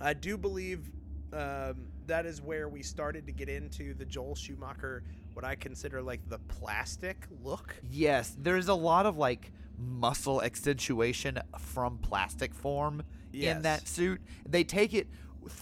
[0.00, 0.90] I do believe
[1.34, 5.02] um, that is where we started to get into the Joel Schumacher,
[5.38, 7.76] what I consider like the plastic look.
[7.92, 14.20] Yes, there's a lot of like muscle accentuation from plastic form in that suit.
[14.48, 15.06] They take it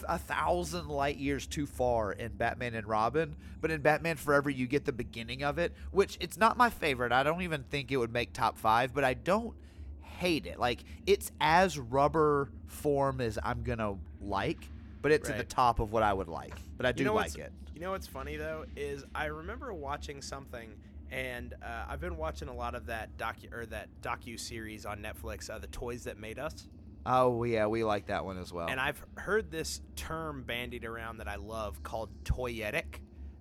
[0.08, 4.66] a thousand light years too far in Batman and Robin, but in Batman Forever you
[4.66, 7.12] get the beginning of it, which it's not my favorite.
[7.12, 9.52] I don't even think it would make top 5, but I don't
[10.00, 10.58] hate it.
[10.58, 14.70] Like it's as rubber form as I'm going to like,
[15.02, 16.54] but it's at the top of what I would like.
[16.78, 17.52] But I do you know like it.
[17.76, 20.70] You know what's funny though is I remember watching something,
[21.10, 25.00] and uh, I've been watching a lot of that docu or that docu series on
[25.00, 26.68] Netflix, uh, the Toys That Made Us.
[27.04, 28.68] Oh, yeah, we like that one as well.
[28.68, 33.00] And I've heard this term bandied around that I love called toyetic.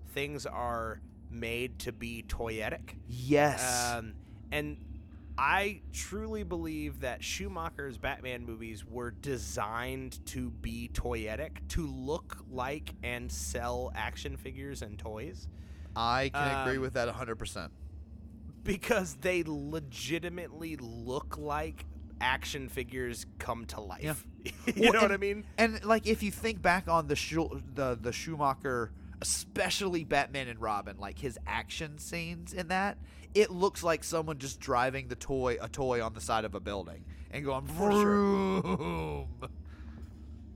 [0.09, 0.99] Things are
[1.31, 2.97] made to be toyetic.
[3.07, 3.93] yes.
[3.93, 4.15] Um,
[4.51, 4.75] and
[5.37, 12.95] I truly believe that Schumacher's Batman movies were designed to be toyetic, to look like
[13.03, 15.47] and sell action figures and toys,
[15.95, 17.69] I can agree um, with that 100%.
[18.63, 21.85] because they legitimately look like
[22.21, 24.25] action figures come to life.
[24.75, 25.45] you Well, know what I mean?
[25.57, 30.59] And like if you think back on the Schu- the the Schumacher, especially Batman and
[30.61, 32.97] Robin, like his action scenes in that,
[33.33, 36.59] it looks like someone just driving the toy a toy on the side of a
[36.59, 39.27] building and going vroom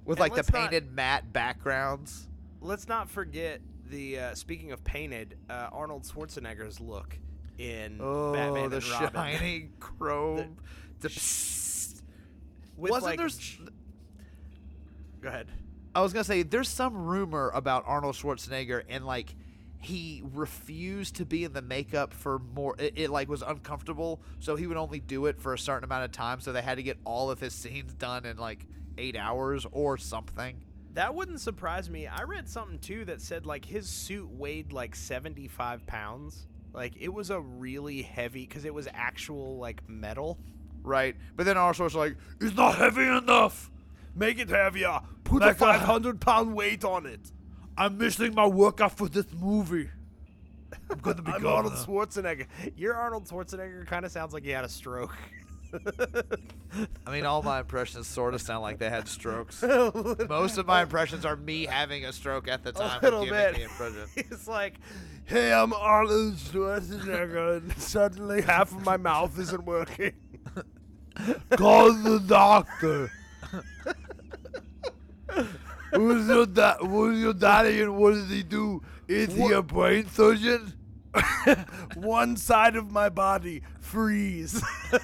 [0.06, 2.28] with And like the let's not- painted matte backgrounds.
[2.62, 7.18] Let's not forget the uh, speaking of painted, uh, Arnold Schwarzenegger's look
[7.58, 9.08] in Oh, Batman the and Robin.
[9.08, 10.58] Oh, the shiny chrome.
[11.00, 11.08] The,
[12.78, 13.68] With, wasn't like, there?
[15.22, 15.48] Go ahead.
[15.96, 19.36] I was gonna say there's some rumor about Arnold Schwarzenegger and like
[19.82, 24.56] he refused to be in the makeup for more it, it like was uncomfortable so
[24.56, 26.84] he would only do it for a certain amount of time so they had to
[26.84, 28.66] get all of his scenes done in like
[28.98, 30.62] eight hours or something
[30.94, 32.08] That wouldn't surprise me.
[32.08, 36.48] I read something too that said like his suit weighed like 75 pounds.
[36.74, 40.38] Like it was a really heavy because it was actual like metal.
[40.84, 43.72] right but then Arnold Schwarzenegger's like it's not heavy enough
[44.20, 45.00] Make it heavier.
[45.24, 47.32] Put Like a- 500 pound weight on it.
[47.78, 49.90] I'm missing my workout for this movie
[50.92, 52.46] I'm gonna be I'm Arnold Schwarzenegger.
[52.76, 55.16] Your Arnold Schwarzenegger kind of sounds like he had a stroke.
[57.08, 59.62] I mean all my impressions sort of sound like they had strokes
[60.30, 63.26] most of my impressions are me having a stroke at the time a little of
[63.26, 63.56] giving bit.
[63.56, 64.80] the impression It's like,
[65.26, 70.14] hey, I'm Arnold Schwarzenegger, and suddenly half of my mouth isn't working.
[71.52, 73.12] Call the doctor.
[75.94, 78.82] Who's your da- Who's your daddy and what does he do?
[79.08, 80.74] Is he a brain surgeon?
[81.96, 84.64] One side of my body freeze.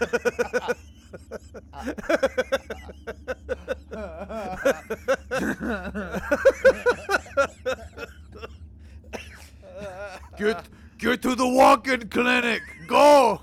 [11.85, 12.61] fucking clinic.
[12.87, 13.41] Go.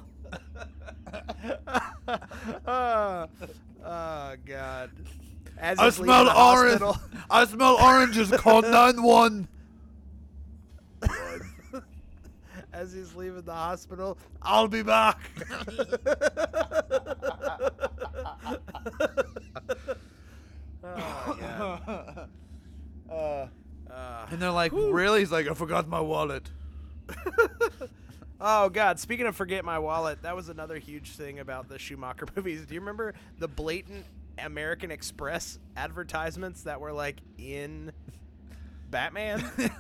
[2.67, 3.27] oh,
[3.85, 4.91] oh God.
[5.63, 6.81] As I smell orange.
[6.81, 6.97] hospital-
[7.31, 8.31] I smell oranges.
[8.33, 9.47] Call nine one.
[12.73, 15.19] As he's leaving the hospital, I'll be back.
[20.85, 22.29] oh, God.
[23.11, 23.47] Uh,
[24.31, 25.21] And they're like, really?
[25.21, 26.49] He's like, I forgot my wallet.
[28.45, 28.99] Oh God!
[28.99, 32.67] Speaking of forget my wallet, that was another huge thing about the Schumacher movies.
[32.67, 34.05] Do you remember the blatant
[34.39, 37.93] American Express advertisements that were like in
[38.91, 39.45] Batman?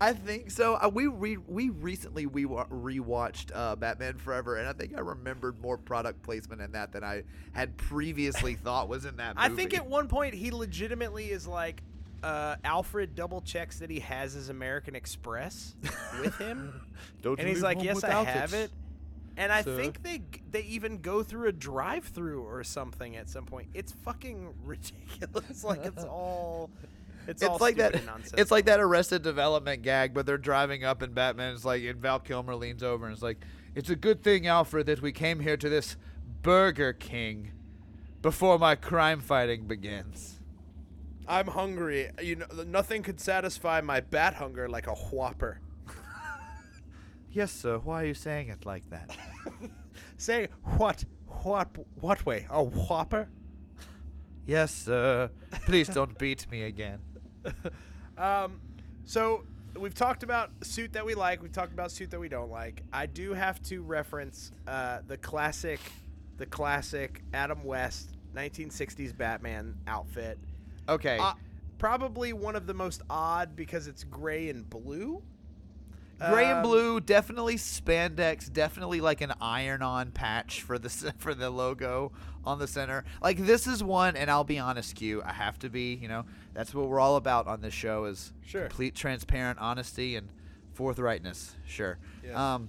[0.00, 0.74] I think so.
[0.74, 5.00] Uh, we re- we recently we wa- rewatched uh, Batman Forever, and I think I
[5.00, 9.52] remembered more product placement in that than I had previously thought was in that movie.
[9.52, 11.82] I think at one point he legitimately is like,
[12.22, 15.74] uh, Alfred double checks that he has his American Express
[16.20, 16.80] with him,
[17.22, 18.70] Don't and you he's like, "Yes, I without have it."
[19.38, 19.76] And I sir.
[19.76, 23.68] think they they even go through a drive-through or something at some point.
[23.72, 25.64] It's fucking ridiculous.
[25.64, 26.70] like it's all.
[27.26, 28.04] It's, all It's like that.
[28.06, 28.34] nonsense.
[28.38, 32.00] It's like that Arrested Development gag, but they're driving up, and Batman is like, and
[32.00, 35.40] Val Kilmer leans over and is like, "It's a good thing, Alfred, that we came
[35.40, 35.96] here to this
[36.42, 37.52] Burger King
[38.22, 40.40] before my crime fighting begins."
[41.28, 42.10] I'm hungry.
[42.22, 45.60] You know, nothing could satisfy my bat hunger like a whopper.
[47.30, 47.78] Yes, sir.
[47.78, 49.16] Why are you saying it like that?
[50.16, 51.04] Say what?
[51.42, 51.68] What?
[52.00, 52.46] What way?
[52.50, 53.28] A whopper?
[54.46, 55.30] yes, sir.
[55.66, 57.00] Please don't beat me again.
[58.16, 58.60] Um,
[59.04, 59.44] so
[59.78, 61.40] we've talked about suit that we like.
[61.40, 62.82] We've talked about suit that we don't like.
[62.92, 65.78] I do have to reference uh, the classic,
[66.36, 70.36] the classic Adam West 1960s Batman outfit.
[70.88, 71.18] Okay.
[71.18, 71.34] Uh,
[71.78, 75.22] probably one of the most odd because it's gray and blue.
[76.18, 80.88] Gray and Um, blue, definitely spandex, definitely like an iron-on patch for the
[81.18, 82.12] for the logo
[82.44, 83.04] on the center.
[83.22, 85.22] Like this is one, and I'll be honest, Q.
[85.22, 85.94] I have to be.
[85.94, 88.62] You know, that's what we're all about on this show is Sure.
[88.66, 90.28] complete transparent honesty and
[90.76, 91.52] forthrightness.
[91.66, 91.98] Sure.
[92.24, 92.36] Yes.
[92.36, 92.68] Um,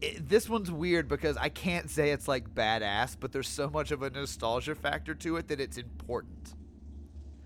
[0.00, 3.90] it, this one's weird because I can't say it's like badass, but there's so much
[3.90, 6.54] of a nostalgia factor to it that it's important.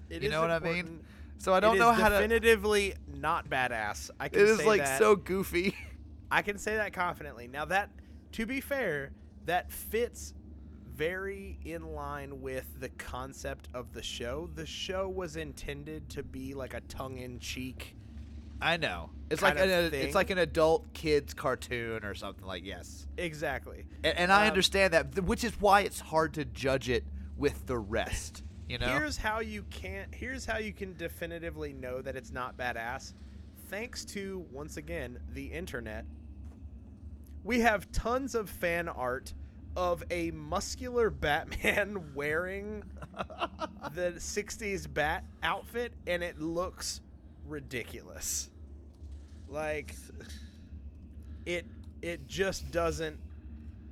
[0.09, 1.01] It you know what I mean?
[1.39, 2.15] So I don't know how to.
[2.17, 4.11] definitively not badass.
[4.19, 4.99] I can It is say like that.
[4.99, 5.75] so goofy.
[6.31, 7.49] I can say that confidently.
[7.49, 7.91] Now that,
[8.33, 9.13] to be fair,
[9.47, 10.33] that fits
[10.95, 14.49] very in line with the concept of the show.
[14.55, 17.97] The show was intended to be like a tongue-in-cheek.
[18.63, 19.11] I know.
[19.29, 23.07] It's kind like an of it's like an adult kids cartoon or something like yes.
[23.19, 23.85] Exactly.
[24.05, 27.05] And, and I Um, understand that, th- which is why it's hard to judge it
[27.37, 28.44] with the rest.
[28.69, 28.87] You know.
[28.87, 30.15] Here's how you can't.
[30.15, 33.13] here's how you can definitively know that it's not badass.
[33.69, 36.05] Thanks to once again the internet.
[37.43, 39.35] We have tons of fan art
[39.77, 42.83] of a muscular Batman wearing
[43.95, 47.01] the 60s bat outfit and it looks
[47.47, 48.51] ridiculous.
[49.49, 49.95] Like
[51.45, 51.67] it
[52.01, 53.19] it just doesn't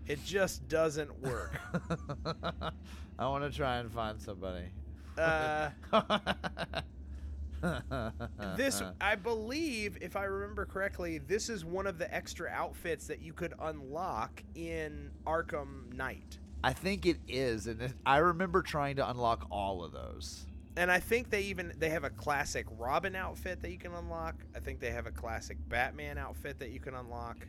[0.07, 1.61] it just doesn't work.
[3.23, 4.67] I want to try and find somebody.
[5.17, 5.71] Uh
[8.57, 13.23] this i believe if i remember correctly this is one of the extra outfits that
[13.23, 18.95] you could unlock in arkham knight I think it is, and it, I remember trying
[18.97, 20.47] to unlock all of those.
[20.77, 24.35] and i think they even they have a classic robin outfit that you can unlock
[24.57, 27.47] i think they have a classic batman outfit that you can unlock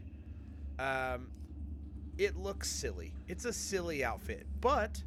[0.78, 1.30] um
[2.19, 5.01] it looks silly it's a silly outfit but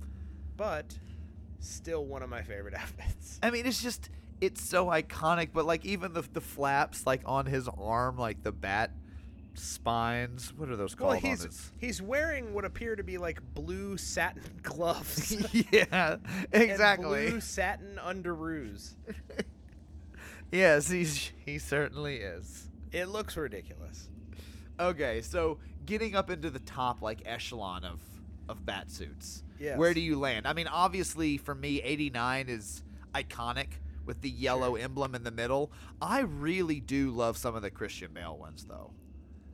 [0.56, 0.98] but
[1.60, 5.50] still one of my favorite outfits I mean, it's just it's so iconic.
[5.52, 8.90] But like even the the flaps like on his arm, like the bat
[9.54, 10.52] spines.
[10.56, 11.10] What are those called?
[11.10, 15.34] well he's he's wearing what appear to be like blue satin gloves
[15.72, 16.16] yeah,
[16.52, 17.30] exactly.
[17.30, 18.94] blue satin underoos.
[20.52, 22.68] Yes, he's he certainly is.
[22.92, 24.08] It looks ridiculous.
[24.78, 28.00] Okay, so getting up into the top like echelon of
[28.48, 29.42] of bat suits.
[29.58, 29.78] Yes.
[29.78, 30.46] Where do you land?
[30.46, 32.82] I mean, obviously for me 89 is
[33.14, 33.68] iconic
[34.04, 35.72] with the yellow emblem in the middle.
[36.00, 38.92] I really do love some of the Christian Bale ones though.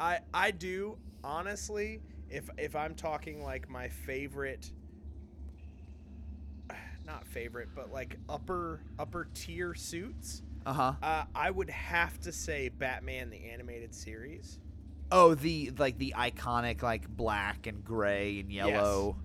[0.00, 2.00] I I do honestly.
[2.28, 4.70] If if I'm talking like my favorite,
[7.06, 10.94] not favorite, but like upper upper tier suits, Uh-huh.
[11.02, 14.58] uh, I would have to say Batman the animated series.
[15.10, 19.16] Oh, the like the iconic like black and gray and yellow.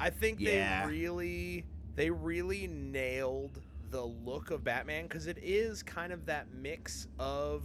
[0.00, 0.86] I think Yeah.
[0.86, 1.64] they really
[1.96, 7.62] they really nailed the look of Batman because it is kind of that mix of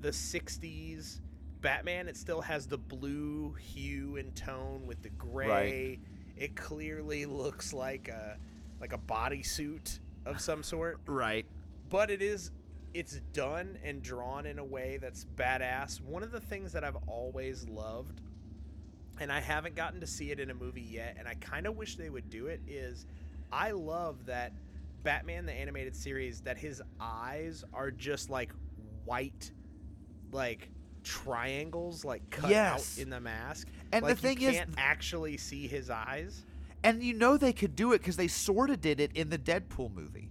[0.00, 1.20] the '60s
[1.60, 5.48] Batman, it still has the blue hue and tone with the gray.
[5.48, 5.98] Right.
[6.36, 8.38] It clearly looks like a
[8.80, 11.46] like a bodysuit of some sort, Right.
[11.88, 12.52] but it is
[12.94, 16.00] it's done and drawn in a way that's badass.
[16.00, 18.20] One of the things that I've always loved
[19.20, 21.76] and I haven't gotten to see it in a movie yet and I kind of
[21.76, 23.06] wish they would do it is
[23.52, 24.52] I love that
[25.02, 28.50] Batman the animated series that his eyes are just like
[29.04, 29.50] white
[30.32, 30.68] like
[31.04, 32.98] triangles like cut Yes.
[32.98, 33.68] out in the mask.
[33.92, 36.44] And the like, thing you is- can't actually see his eyes.
[36.84, 39.38] And you know they could do it because they sort of did it in the
[39.38, 40.28] Deadpool movie.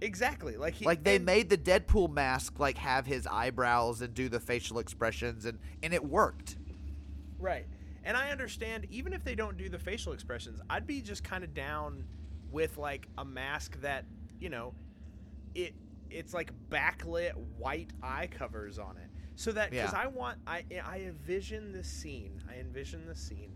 [0.00, 0.56] Exactly.
[0.56, 4.28] Like he Like they and- made the Deadpool mask like have his eyebrows and do
[4.28, 6.56] the facial expressions and and it worked.
[7.38, 7.66] Right.
[8.08, 11.44] And I understand even if they don't do the facial expressions, I'd be just kind
[11.44, 12.04] of down
[12.50, 14.06] with like a mask that,
[14.40, 14.72] you know,
[15.54, 15.74] it
[16.10, 19.10] it's like backlit white eye covers on it.
[19.36, 19.90] So that cuz Yeah.
[19.94, 22.42] I want I I envision this scene.
[22.50, 23.52] I envision this scene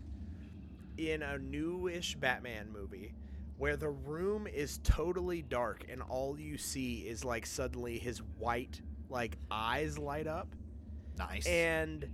[0.99, 3.15] in a newish Batman movie
[3.57, 8.81] where the room is totally dark and all you see is like suddenly his white
[9.09, 10.55] like eyes light up
[11.17, 11.47] Nice.
[11.47, 12.07] and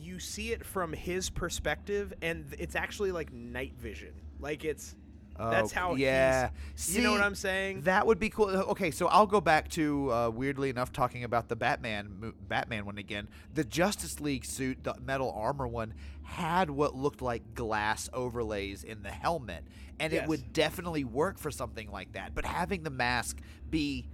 [0.00, 4.94] you see it from his perspective and it's actually like night vision like it's
[5.38, 6.50] that's Oh, how yeah.
[6.76, 8.48] he's, you know what i'm saying That would be cool.
[8.50, 12.98] Okay, so I'll go back to uh, weirdly enough talking about the Batman Batman one
[12.98, 13.26] again.
[13.54, 15.94] The Justice League suit, the metal armor one,
[16.24, 19.64] had what looked like glass overlays in the helmet,
[19.98, 20.24] and Yes.
[20.24, 22.34] it would definitely work for something like that.
[22.34, 23.40] But having the mask
[23.70, 24.06] be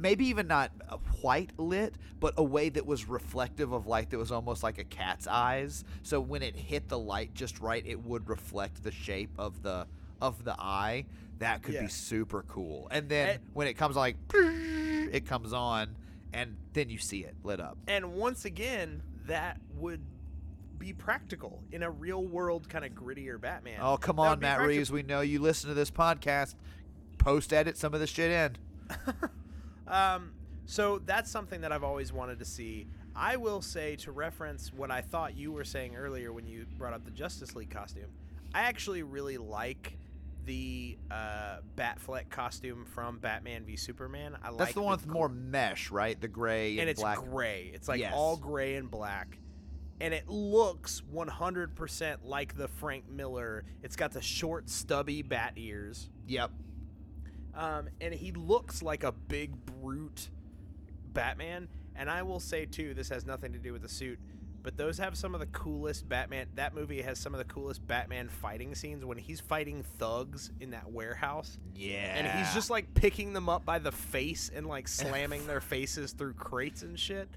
[0.00, 0.70] maybe even not
[1.20, 4.84] white lit, but a way that was reflective of light that was almost like a
[4.84, 5.84] cat's eyes.
[6.02, 9.86] So when it hit the light just right, it would reflect the shape of the
[10.20, 11.06] of the eye.
[11.38, 11.82] That could Yeah.
[11.82, 12.88] be super cool.
[12.90, 15.96] And then And- when it comes on, like it comes on,
[16.32, 17.76] and then you see it lit up.
[17.86, 20.00] and once again that would
[20.78, 24.66] be practical in a real world kind of grittier batman Oh come on, Matt practical.
[24.78, 24.90] Reeves.
[24.90, 26.54] We know you listen to this podcast.
[27.18, 28.56] Post edit some of this shit in.
[29.90, 30.32] Um,
[30.66, 32.86] so that's something that I've always wanted to see.
[33.14, 36.92] I will say to reference what I thought you were saying earlier when you brought
[36.94, 38.10] up the Justice League costume.
[38.54, 39.98] I actually really like
[40.44, 44.36] the uh, Batfleck costume from Batman v Superman.
[44.42, 46.20] I That's like the one with more mesh, right?
[46.20, 47.18] The gray and, and it's black.
[47.18, 47.70] gray.
[47.74, 48.12] It's like Yes.
[48.14, 49.38] all gray and black.
[50.00, 53.64] And it looks 100% like the Frank Miller.
[53.82, 56.08] It's got the short, stubby bat ears.
[56.26, 56.52] Yep.
[57.54, 60.28] Um, and he looks like a big brute
[61.12, 61.68] Batman.
[61.96, 64.18] And I will say too, this has nothing to do with the suit,
[64.62, 66.46] but those have some of the coolest Batman.
[66.54, 70.70] That movie has some of the coolest Batman fighting scenes when he's fighting thugs in
[70.70, 71.96] that warehouse, Yeah.
[72.16, 76.12] and he's just like picking them up by the face and like slamming their faces
[76.12, 77.28] through crates and shit.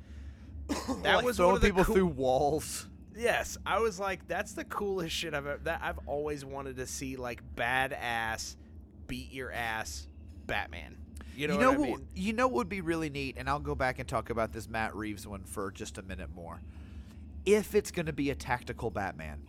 [1.04, 2.88] That like was throwing one of the people cool- through walls.
[3.16, 6.88] Yes, I was like, that's the coolest shit I've ever, that I've always wanted to
[6.88, 8.56] see, like badass,
[9.08, 10.08] beat your ass,
[10.48, 10.98] Batman.
[11.36, 12.08] You know, you know what I mean?
[12.16, 14.70] you know what would be really neat, and I'll go back and talk about this
[14.70, 16.62] Matt Reeves one for just a minute more.
[17.46, 19.48] If it's going to be a tactical Batman,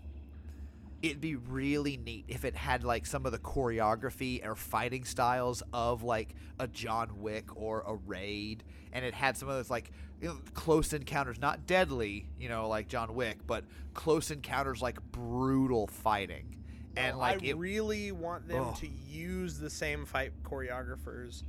[1.03, 5.63] it'd be really neat if it had like some of the choreography or fighting styles
[5.73, 9.91] of like a John Wick or a Raid, and it had some of those like
[10.21, 14.99] you know, close encounters, not deadly, you know, like John Wick, but close encounters like
[15.13, 16.57] brutal fighting.
[16.97, 18.77] And like I it, really want them Ugh.
[18.79, 21.43] to use the same fight choreographers,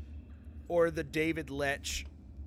[0.68, 2.06] or the David Leitch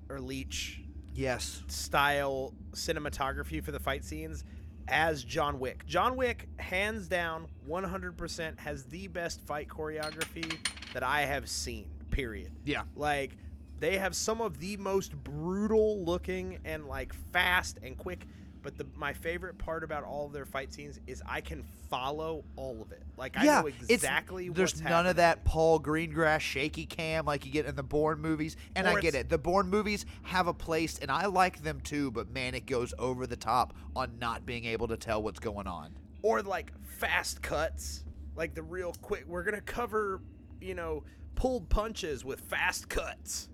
[0.09, 0.81] or Leach
[1.13, 4.43] yes, style cinematography for the fight scenes
[4.87, 5.85] as John Wick.
[5.85, 10.57] John Wick, hands down, 100% has the best fight choreography
[10.93, 11.89] that I have seen.
[12.09, 12.51] Period.
[12.65, 13.37] yeah, Like
[13.79, 18.25] they have some of the most brutal looking and like fast and quick.
[18.61, 22.43] But the my favorite part about all of their fight scenes is I can follow
[22.57, 23.03] all of it.
[23.17, 25.09] Like I yeah, know it's- exactly There's none happening.
[25.11, 28.97] of that Paul Greengrass shaky cam like you get in the Bourne movies, and Or
[28.97, 29.29] I get it.
[29.29, 32.11] The Bourne movies have a place, and I like them too.
[32.11, 35.67] But man, it goes over the top on not being able to tell what's going
[35.67, 35.95] on.
[36.21, 38.03] or like fast cuts,
[38.35, 39.23] like the real quick.
[39.25, 40.21] We're gonna cover,
[40.59, 41.05] you know,
[41.35, 43.47] pulled punches with fast cuts,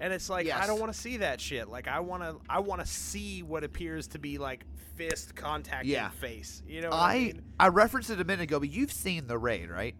[0.00, 1.68] and it's like I don't want to see that shit.
[1.68, 4.64] Like I want to, I want to see what appears to be like
[4.96, 6.10] fist contacting Yeah.
[6.10, 6.62] face.
[6.66, 7.42] You know, what I, I mean?
[7.58, 9.94] I referenced it a minute ago, but you've seen the raid, right?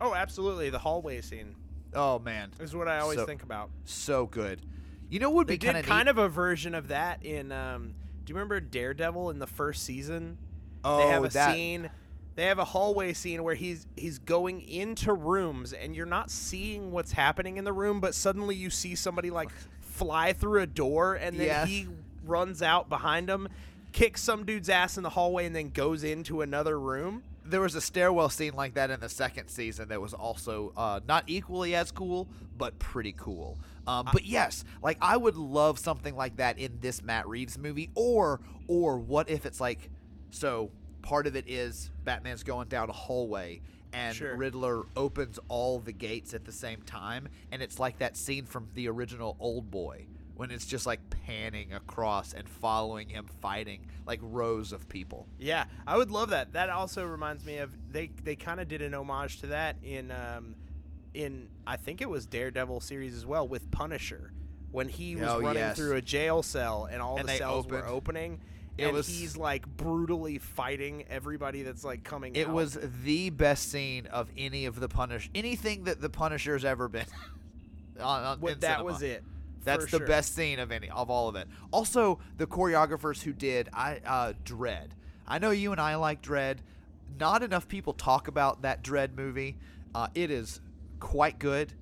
[0.00, 0.70] oh, absolutely.
[0.70, 1.54] The hallway scene
[1.94, 3.70] Oh man, is what I always So- think about.
[3.84, 4.60] so good.
[5.08, 7.24] You know what would They be did kind of kind of a version of that
[7.24, 7.52] in.
[7.52, 10.38] Um, do you remember Daredevil in the first season?
[10.82, 11.90] Oh, they have a that scene.
[12.36, 16.90] They have a hallway scene where he's he's going into rooms and you're not seeing
[16.90, 21.14] what's happening in the room, but suddenly you see somebody like fly through a door
[21.14, 21.68] and then Yes.
[21.68, 21.86] he
[22.24, 23.48] runs out behind him,
[23.92, 27.22] kicks some dude's ass in the hallway, and then goes into another room.
[27.44, 31.00] There was a stairwell scene like that in the second season that was also uh,
[31.06, 32.26] not equally as cool,
[32.56, 33.58] but pretty cool.
[33.86, 37.90] Um, but yes, like I would love something like that in this Matt Reeves movie,
[37.94, 39.90] or or what if it's like
[40.30, 40.70] so
[41.04, 43.60] part of it is Batman's going down a hallway
[43.92, 44.34] and Sure.
[44.36, 48.68] Riddler opens all the gates at the same time, and it's like that scene from
[48.74, 54.18] the original Old Boy when it's just like panning across and following him fighting like
[54.20, 55.28] rows of people.
[55.38, 56.54] Yeah, I would love that.
[56.54, 60.10] That also reminds me of they they kind of did an homage to that in
[60.10, 60.56] um
[61.14, 64.32] in I think it was Daredevil series as well with Punisher
[64.72, 65.76] when he was Oh, running yes.
[65.76, 68.40] through a jail cell and all And the cells were opening
[68.76, 72.54] It and was- he's like brutally fighting everybody that's like coming It out.
[72.54, 77.06] was the best scene of any of the Punish anything that the Punisher's ever been.
[78.00, 78.84] on, on, in that cinema.
[78.84, 79.22] was it.
[79.64, 80.06] That's the sure.
[80.06, 81.48] best scene of any of all of it.
[81.70, 84.88] Also, the choreographers who did I uh, Dredd.
[85.26, 86.58] I know you and I like Dredd.
[87.18, 89.56] Not enough people talk about that Dredd movie.
[89.94, 90.60] Uh, it is
[91.00, 91.72] quite good.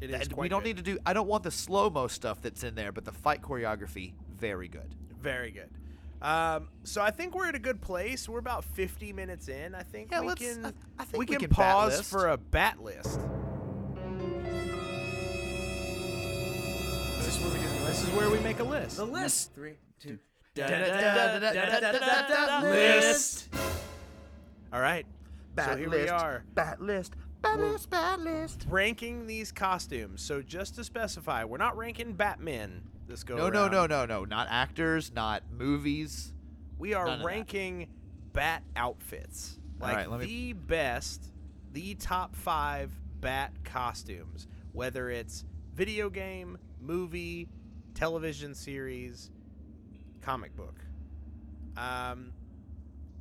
[0.00, 0.68] It is And we don't good.
[0.68, 0.98] need to do.
[1.04, 4.68] I don't want the slow mo stuff that's in there, but the fight choreography very
[4.68, 4.94] good.
[5.20, 5.68] Very good.
[6.22, 8.28] Um, so I think we're at a good place.
[8.28, 9.74] We're about 50 minutes in.
[9.74, 12.28] I think Yeah, we let's- can I- I think we we can, can pause for
[12.28, 13.20] a bat list.
[17.18, 17.66] This is where we do.
[17.86, 18.96] This is where we make a list.
[18.96, 19.52] The list.
[19.54, 20.18] Three, two.
[22.62, 23.48] list.
[24.72, 25.06] All right.
[25.54, 26.04] Bat so here list.
[26.04, 27.14] we are Bat list.
[27.42, 27.90] Bat We're- list.
[27.90, 28.66] Bat list.
[28.68, 30.22] ranking these costumes.
[30.22, 33.72] So just to specify, we're not ranking Batman this go No, no, around.
[33.72, 34.24] no, no, no.
[34.24, 35.12] Not actors.
[35.14, 36.32] Not movies.
[36.78, 37.88] We are ranking
[38.32, 39.58] bat outfits.
[39.80, 41.32] Like right, let me- the best,
[41.72, 42.90] the top five
[43.20, 45.44] bat costumes, whether it's
[45.74, 47.48] video game, movie,
[47.94, 49.30] television series,
[50.22, 50.78] comic book.
[51.76, 52.32] Um,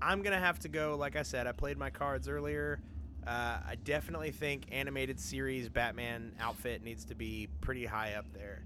[0.01, 0.95] I'm gonna have to go.
[0.97, 2.79] Like I said, I played my cards earlier.
[3.25, 8.63] Uh, I definitely think animated series Batman outfit needs to be pretty high up there.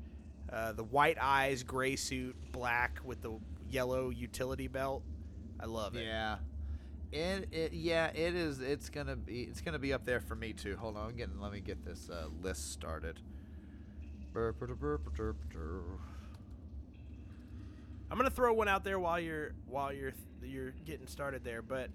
[0.51, 3.33] Uh, the white eyes, gray suit, black with the
[3.69, 5.03] yellow utility belt.
[5.59, 6.05] I love it.
[6.05, 6.37] Yeah.
[7.11, 10.53] It, it yeah it is it's gonna be it's gonna be up there for me
[10.53, 10.75] too.
[10.77, 13.19] Hold on, I'm getting let me get this uh, list started.
[18.11, 21.89] I'm gonna throw one out there while you're while you're you're getting started there, but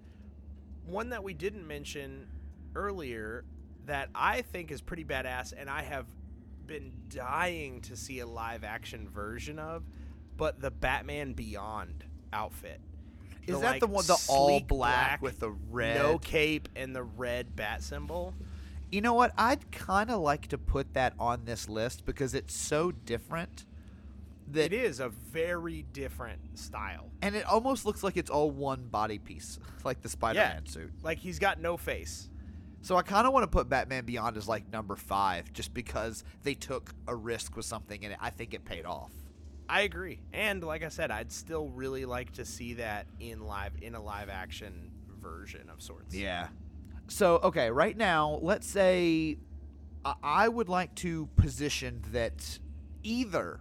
[0.87, 2.27] one that we didn't mention
[2.75, 3.45] earlier
[3.87, 6.07] that I think is pretty badass, and I have
[6.67, 9.85] been dying to see a live action version of,
[10.37, 12.81] but the Batman Beyond outfit.
[13.47, 17.03] Is that the one- the all sleek black with the red no cape, and the
[17.03, 18.35] red bat symbol?
[18.91, 19.33] You know what?
[19.37, 23.67] I'd kind of like to put that on this list because it's so different
[24.53, 27.11] that It is a very different style.
[27.23, 30.93] and it almost looks like it's all one body piece, like the Spider-Man suit.
[31.03, 32.29] Like he's got no face.
[32.85, 36.22] So I kind of want to put Batman Beyond as like number five, just because
[36.43, 39.11] they took a risk with something and I think it paid off.
[39.70, 40.20] I agree.
[40.35, 44.03] And like I said, I'd still really like to see that in live in a
[44.03, 46.14] live action version of sorts.
[46.14, 46.49] Yeah.
[47.09, 49.39] So okay, right now, let's say
[50.05, 52.59] I- I would like to position that
[53.03, 53.61] either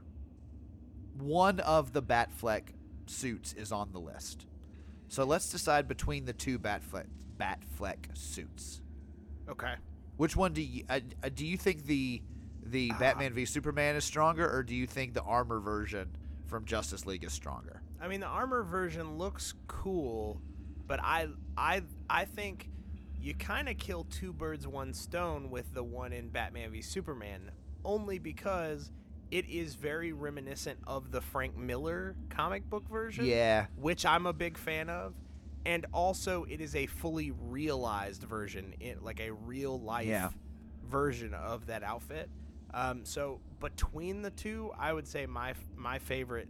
[1.18, 2.74] one of the Batfleck
[3.06, 4.48] suits is on the list.
[5.08, 7.06] So let's decide between the two Batfleck
[7.40, 8.82] Batfleck suits.
[9.50, 9.74] Okay.
[10.18, 12.22] Which one do you uh, uh, do you think the
[12.66, 16.16] the Batman v Superman is stronger, or do you think the armor version
[16.46, 17.82] from Justice League is stronger?
[18.02, 20.42] I mean the armor version looks cool,
[20.88, 21.28] but I
[21.58, 22.70] I I think
[23.20, 27.52] you kind of kill two birds one stone with the one in Batman v Superman
[27.86, 28.92] only because
[29.32, 33.26] it is very reminiscent of the Frank Miller comic book version.
[33.26, 33.66] Yeah.
[33.78, 35.16] which I'm a big fan of.
[35.66, 40.30] And also, it is a fully realized version, in, like a real life Yeah.
[40.90, 42.30] version of that outfit.
[42.74, 46.50] Um, so between the two, I would say my my favorite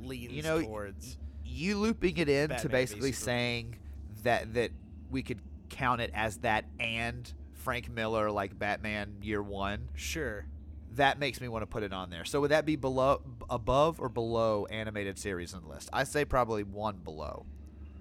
[0.00, 1.18] leans You know, towards.
[1.44, 3.76] you looping it in to Batman v basically saying
[4.22, 4.70] that that
[5.10, 9.88] we could count it as that and Frank Miller like Batman Year One.
[9.94, 10.46] Sure.
[10.96, 12.24] That makes me want to put it on there.
[12.24, 15.88] So would that be below, above, or below animated series in the list?
[15.92, 17.46] I say probably one below.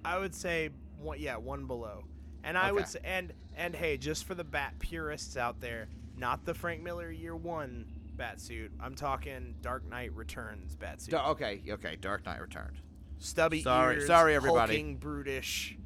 [0.03, 2.03] I would say one, yeah, one below.
[2.43, 5.87] And I would say, and and hey, just for the bat purists out there,
[6.17, 7.85] not the Frank Miller Year One
[8.15, 8.71] bat suit.
[8.81, 11.13] I'm talking Dark Knight Returns bat suit.
[11.13, 11.97] okay, okay.
[11.99, 12.77] Dark Knight Returned.
[13.19, 14.73] Stubby Sorry- ears, sorry, everybody.
[14.73, 15.77] hulking, brutish.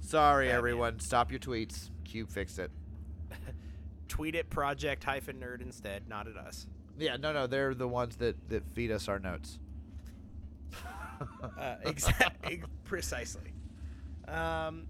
[0.00, 0.58] Sorry, Batman.
[0.58, 1.00] everyone.
[1.00, 1.90] Stop your tweets.
[2.04, 2.70] Cube fixed it.
[4.08, 6.66] Tweet at Project hyphen Nerd instead, not at us.
[6.98, 7.48] Yeah, no, no.
[7.48, 9.58] They're the ones that that feed us our notes.
[11.58, 13.53] uh, exactly, precisely.
[14.34, 14.86] Um,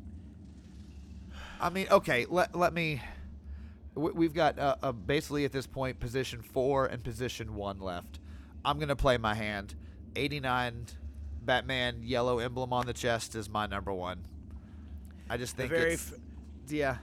[1.60, 3.00] I mean, okay, let, let me.
[3.94, 8.18] we- We've got uh, uh, basically at this point position four and position one left.
[8.64, 9.74] I'm gonna play my hand.
[10.16, 10.86] 89
[11.44, 14.24] Batman yellow emblem on the chest is my number one.
[15.28, 16.18] I just think very it's f-
[16.68, 16.96] yeah.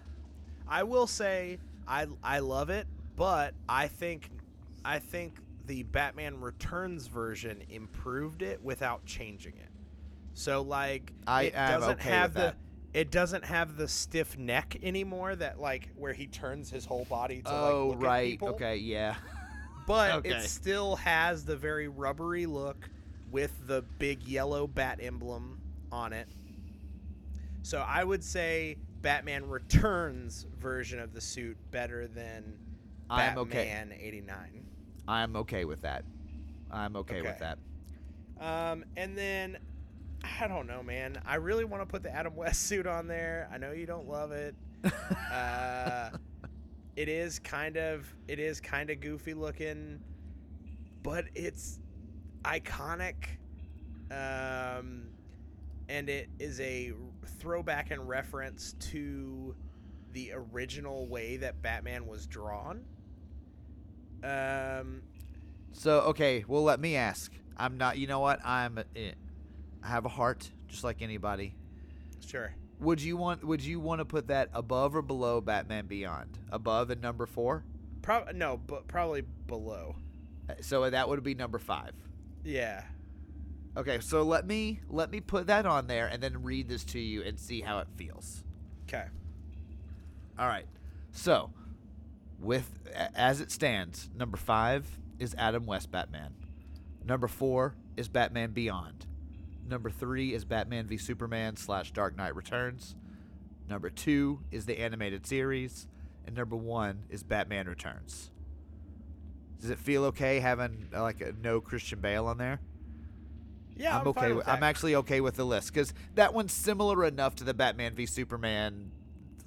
[0.67, 4.29] I will say I I love it, but I think
[4.83, 5.35] I think
[5.67, 9.69] the Batman Returns version improved it without changing it.
[10.41, 12.55] So like I it doesn't okay have the that.
[12.93, 17.43] it doesn't have the stiff neck anymore that like where he turns his whole body
[17.43, 18.47] to oh like look at right, people.
[18.49, 19.15] okay, yeah.
[19.87, 20.29] But Okay.
[20.29, 22.89] it still has the very rubbery look
[23.31, 25.59] with the big yellow bat emblem
[25.91, 26.27] on it.
[27.63, 32.57] So I would say Batman Returns version of the suit better than
[33.09, 33.65] I'm okay.
[33.65, 34.65] Batman 89.
[35.07, 36.03] I'm okay with that.
[36.71, 37.57] I'm okay, with that.
[38.39, 39.57] Um, and then
[40.23, 41.21] I don't know, man.
[41.25, 43.49] I really want to put the Adam West suit on there.
[43.53, 44.55] I know you don't love it.
[45.31, 46.09] uh,
[46.95, 49.99] it is kind of it is kind of goofy looking,
[51.03, 51.79] but it's
[52.43, 53.15] iconic.
[54.11, 55.03] Um,
[55.87, 56.93] and it is a
[57.39, 59.55] throwback and reference to
[60.13, 62.83] the original way that Batman was drawn.
[64.23, 65.01] Um,
[65.71, 67.31] So okay, well let me ask.
[67.57, 67.97] I'm not.
[67.97, 68.39] You know what?
[68.45, 68.79] I'm.
[69.83, 71.55] I have a heart, just like anybody.
[72.25, 72.53] sure.
[72.79, 73.43] Would you want?
[73.43, 76.39] Would you want to put that above or below Batman Beyond?
[76.51, 77.63] Above at number four.
[78.01, 79.95] Pro- no, but probably below.
[80.49, 81.93] Uh, So that would be number five.
[82.43, 82.83] Yeah.
[83.77, 86.99] Okay, so let me let me put that on there and then read this to
[86.99, 88.43] you and see how it feels.
[88.87, 89.05] Okay.
[90.39, 90.65] All right.
[91.11, 91.51] So,
[92.39, 92.79] with
[93.15, 94.87] as it stands, number five
[95.19, 96.33] is Adam West Batman.
[97.05, 99.05] Number four is Batman Beyond.
[99.71, 102.93] Number three is Batman v Superman slash Dark Knight Returns.
[103.69, 105.87] Number two is the animated series,
[106.25, 108.31] and number one is Batman Returns.
[109.61, 112.59] Does it feel okay having uh, like a no Christian Bale on there?
[113.77, 114.33] Yeah, I'm, I'm okay.
[114.33, 117.95] With I'm actually okay with the list because that one's similar enough to the Batman
[117.95, 118.91] v Superman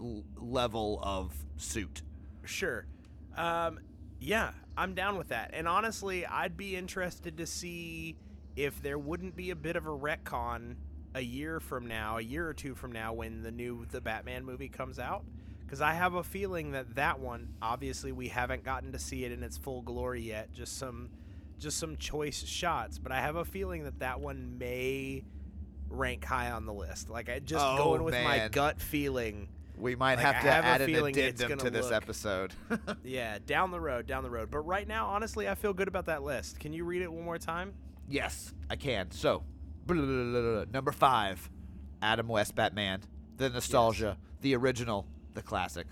[0.01, 2.01] l- level of suit.
[2.45, 2.87] Sure.
[3.37, 3.79] Um,
[4.21, 5.51] yeah, I'm down with that.
[5.53, 8.17] And honestly, I'd be interested to see
[8.57, 10.77] if there wouldn't be a bit of a retcon
[11.15, 14.45] a year from now, a year or two from now, when the new the Batman
[14.45, 15.25] movie comes out.
[15.61, 19.33] Because I have a feeling that that one, obviously, we haven't gotten to see it
[19.33, 20.53] in its full glory yet.
[20.53, 21.09] Just some,
[21.59, 22.99] just some choice shots.
[22.99, 25.25] But I have a feeling that that one may
[25.89, 27.09] rank high on the list.
[27.09, 29.49] Like I just Oh, going with my gut feeling.
[29.77, 32.53] We might Like, have to have a add an feeling addendum to this look- episode.
[33.05, 34.51] Yeah, down the road, down the road.
[34.51, 36.61] But right now, honestly, I feel good about that list.
[36.61, 37.73] Can you read it one more time?
[38.09, 39.11] Yes, I can.
[39.11, 39.43] So,
[39.87, 41.51] blah, blah, blah, number five,
[42.03, 43.01] Adam West Batman,
[43.37, 45.87] the nostalgia, the original, the classic.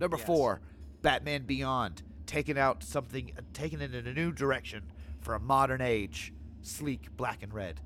[0.00, 0.26] Number Yes.
[0.26, 0.60] four,
[1.02, 4.84] Batman Beyond, taking out something, taking it in a new direction
[5.20, 6.32] for a modern age,
[6.62, 7.80] sleek, black and red.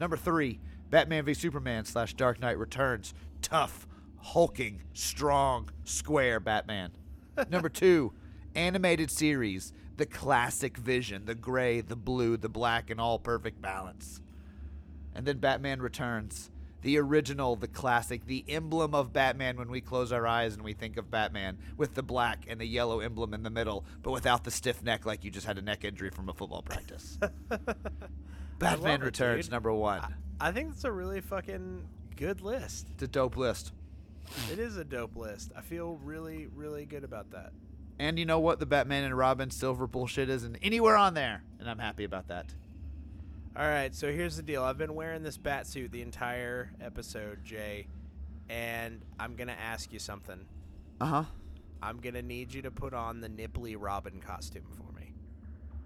[0.00, 0.60] Number three,
[0.90, 3.12] Batman v Superman slash Dark Knight Returns,
[3.42, 6.92] tough, hulking, strong, square Batman.
[7.50, 8.12] Number two,
[8.54, 14.22] animated series, the classic vision, the gray, the blue, the black, and all perfect balance.
[15.14, 16.50] And then Batman Returns,
[16.82, 20.72] the original, the classic, the emblem of Batman when we close our eyes and we
[20.72, 24.44] think of Batman, with the black and the yellow emblem in the middle, but without
[24.44, 27.18] the stiff neck like you just had a neck injury from a football practice.
[28.60, 29.52] Batman it, Returns, dude.
[29.52, 30.00] number one.
[30.40, 31.84] I think it's a really fucking
[32.14, 32.86] good list.
[32.94, 33.72] It's a dope list.
[34.52, 35.50] It is a dope list.
[35.56, 37.52] I feel really, really good about that.
[37.98, 38.60] And you know what?
[38.60, 42.54] The Batman and Robin Silver bullshit isn't anywhere on there, and I'm happy about that.
[43.56, 44.62] All right, so here's the deal.
[44.62, 47.88] I've been wearing this bat suit the entire episode, Jay,
[48.48, 50.46] and I'm gonna ask you something.
[51.00, 51.24] Uh huh.
[51.82, 55.12] I'm gonna need you to put on the Nipply Robin costume for me.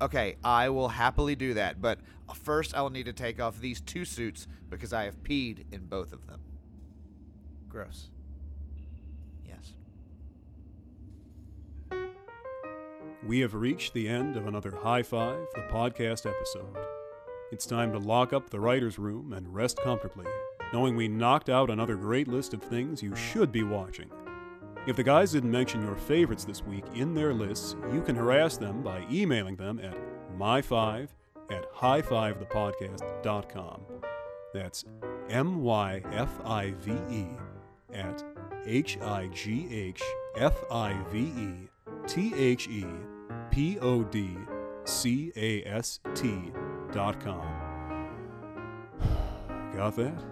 [0.02, 1.98] Okay, I will happily do that, but
[2.34, 5.86] first I will need to take off these two suits because I have peed in
[5.86, 6.40] both of them.
[7.70, 8.10] Gross.
[13.24, 16.76] We have reached the end of another High Five, the podcast episode.
[17.52, 20.26] It's time to lock up the writer's room and rest comfortably,
[20.72, 24.10] knowing we knocked out another great list of things you should be watching.
[24.88, 28.56] If the guys didn't mention your favorites this week in their lists, you can harass
[28.56, 29.96] them by emailing them at
[30.36, 31.06] my5
[31.48, 33.82] at highfivethepodcast.com.
[34.52, 34.84] That's
[35.30, 37.28] M Y F I V E
[37.94, 38.24] at
[38.66, 40.02] H I G H
[40.36, 41.68] F I V E
[42.06, 42.86] T H E
[43.50, 44.36] P O D
[44.84, 46.52] C A S T
[46.92, 47.46] dot com.
[49.74, 50.22] Got that?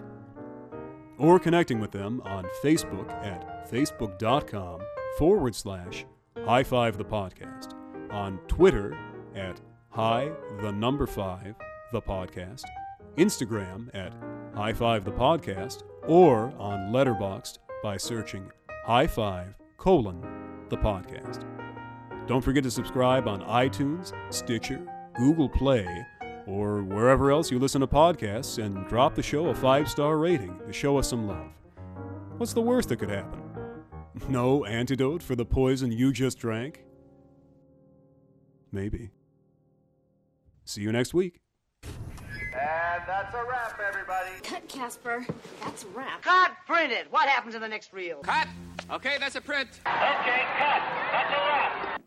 [1.17, 4.81] Or connecting with them on Facebook at facebook.com
[5.17, 6.05] forward slash
[6.45, 7.73] high five the podcast,
[8.11, 8.97] on Twitter
[9.35, 11.55] at high the number five
[11.91, 12.63] the podcast,
[13.17, 14.13] Instagram at
[14.55, 18.49] high five the podcast, or on Letterboxd by searching
[18.85, 20.21] high five colon
[20.69, 21.60] the podcast.
[22.27, 24.81] Don't forget to subscribe on iTunes, Stitcher,
[25.15, 26.05] Google Play,
[26.47, 30.59] or wherever else you listen to podcasts and drop the show a five star rating
[30.65, 31.51] to show us some love.
[32.37, 33.41] What's the worst that could happen?
[34.27, 36.83] No antidote for the poison you just drank?
[38.71, 39.09] Maybe.
[40.65, 41.39] See you next week.
[41.83, 44.29] And that's a wrap, everybody.
[44.43, 45.25] Cut, Casper.
[45.61, 46.21] That's a wrap.
[46.21, 47.07] Cut, print it.
[47.09, 48.19] What happens in the next reel?
[48.19, 48.47] Cut.
[48.91, 49.79] Okay, that's a print.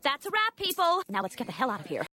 [0.05, 1.01] That's a wrap, people.
[1.09, 2.05] Now let's get the hell out of here.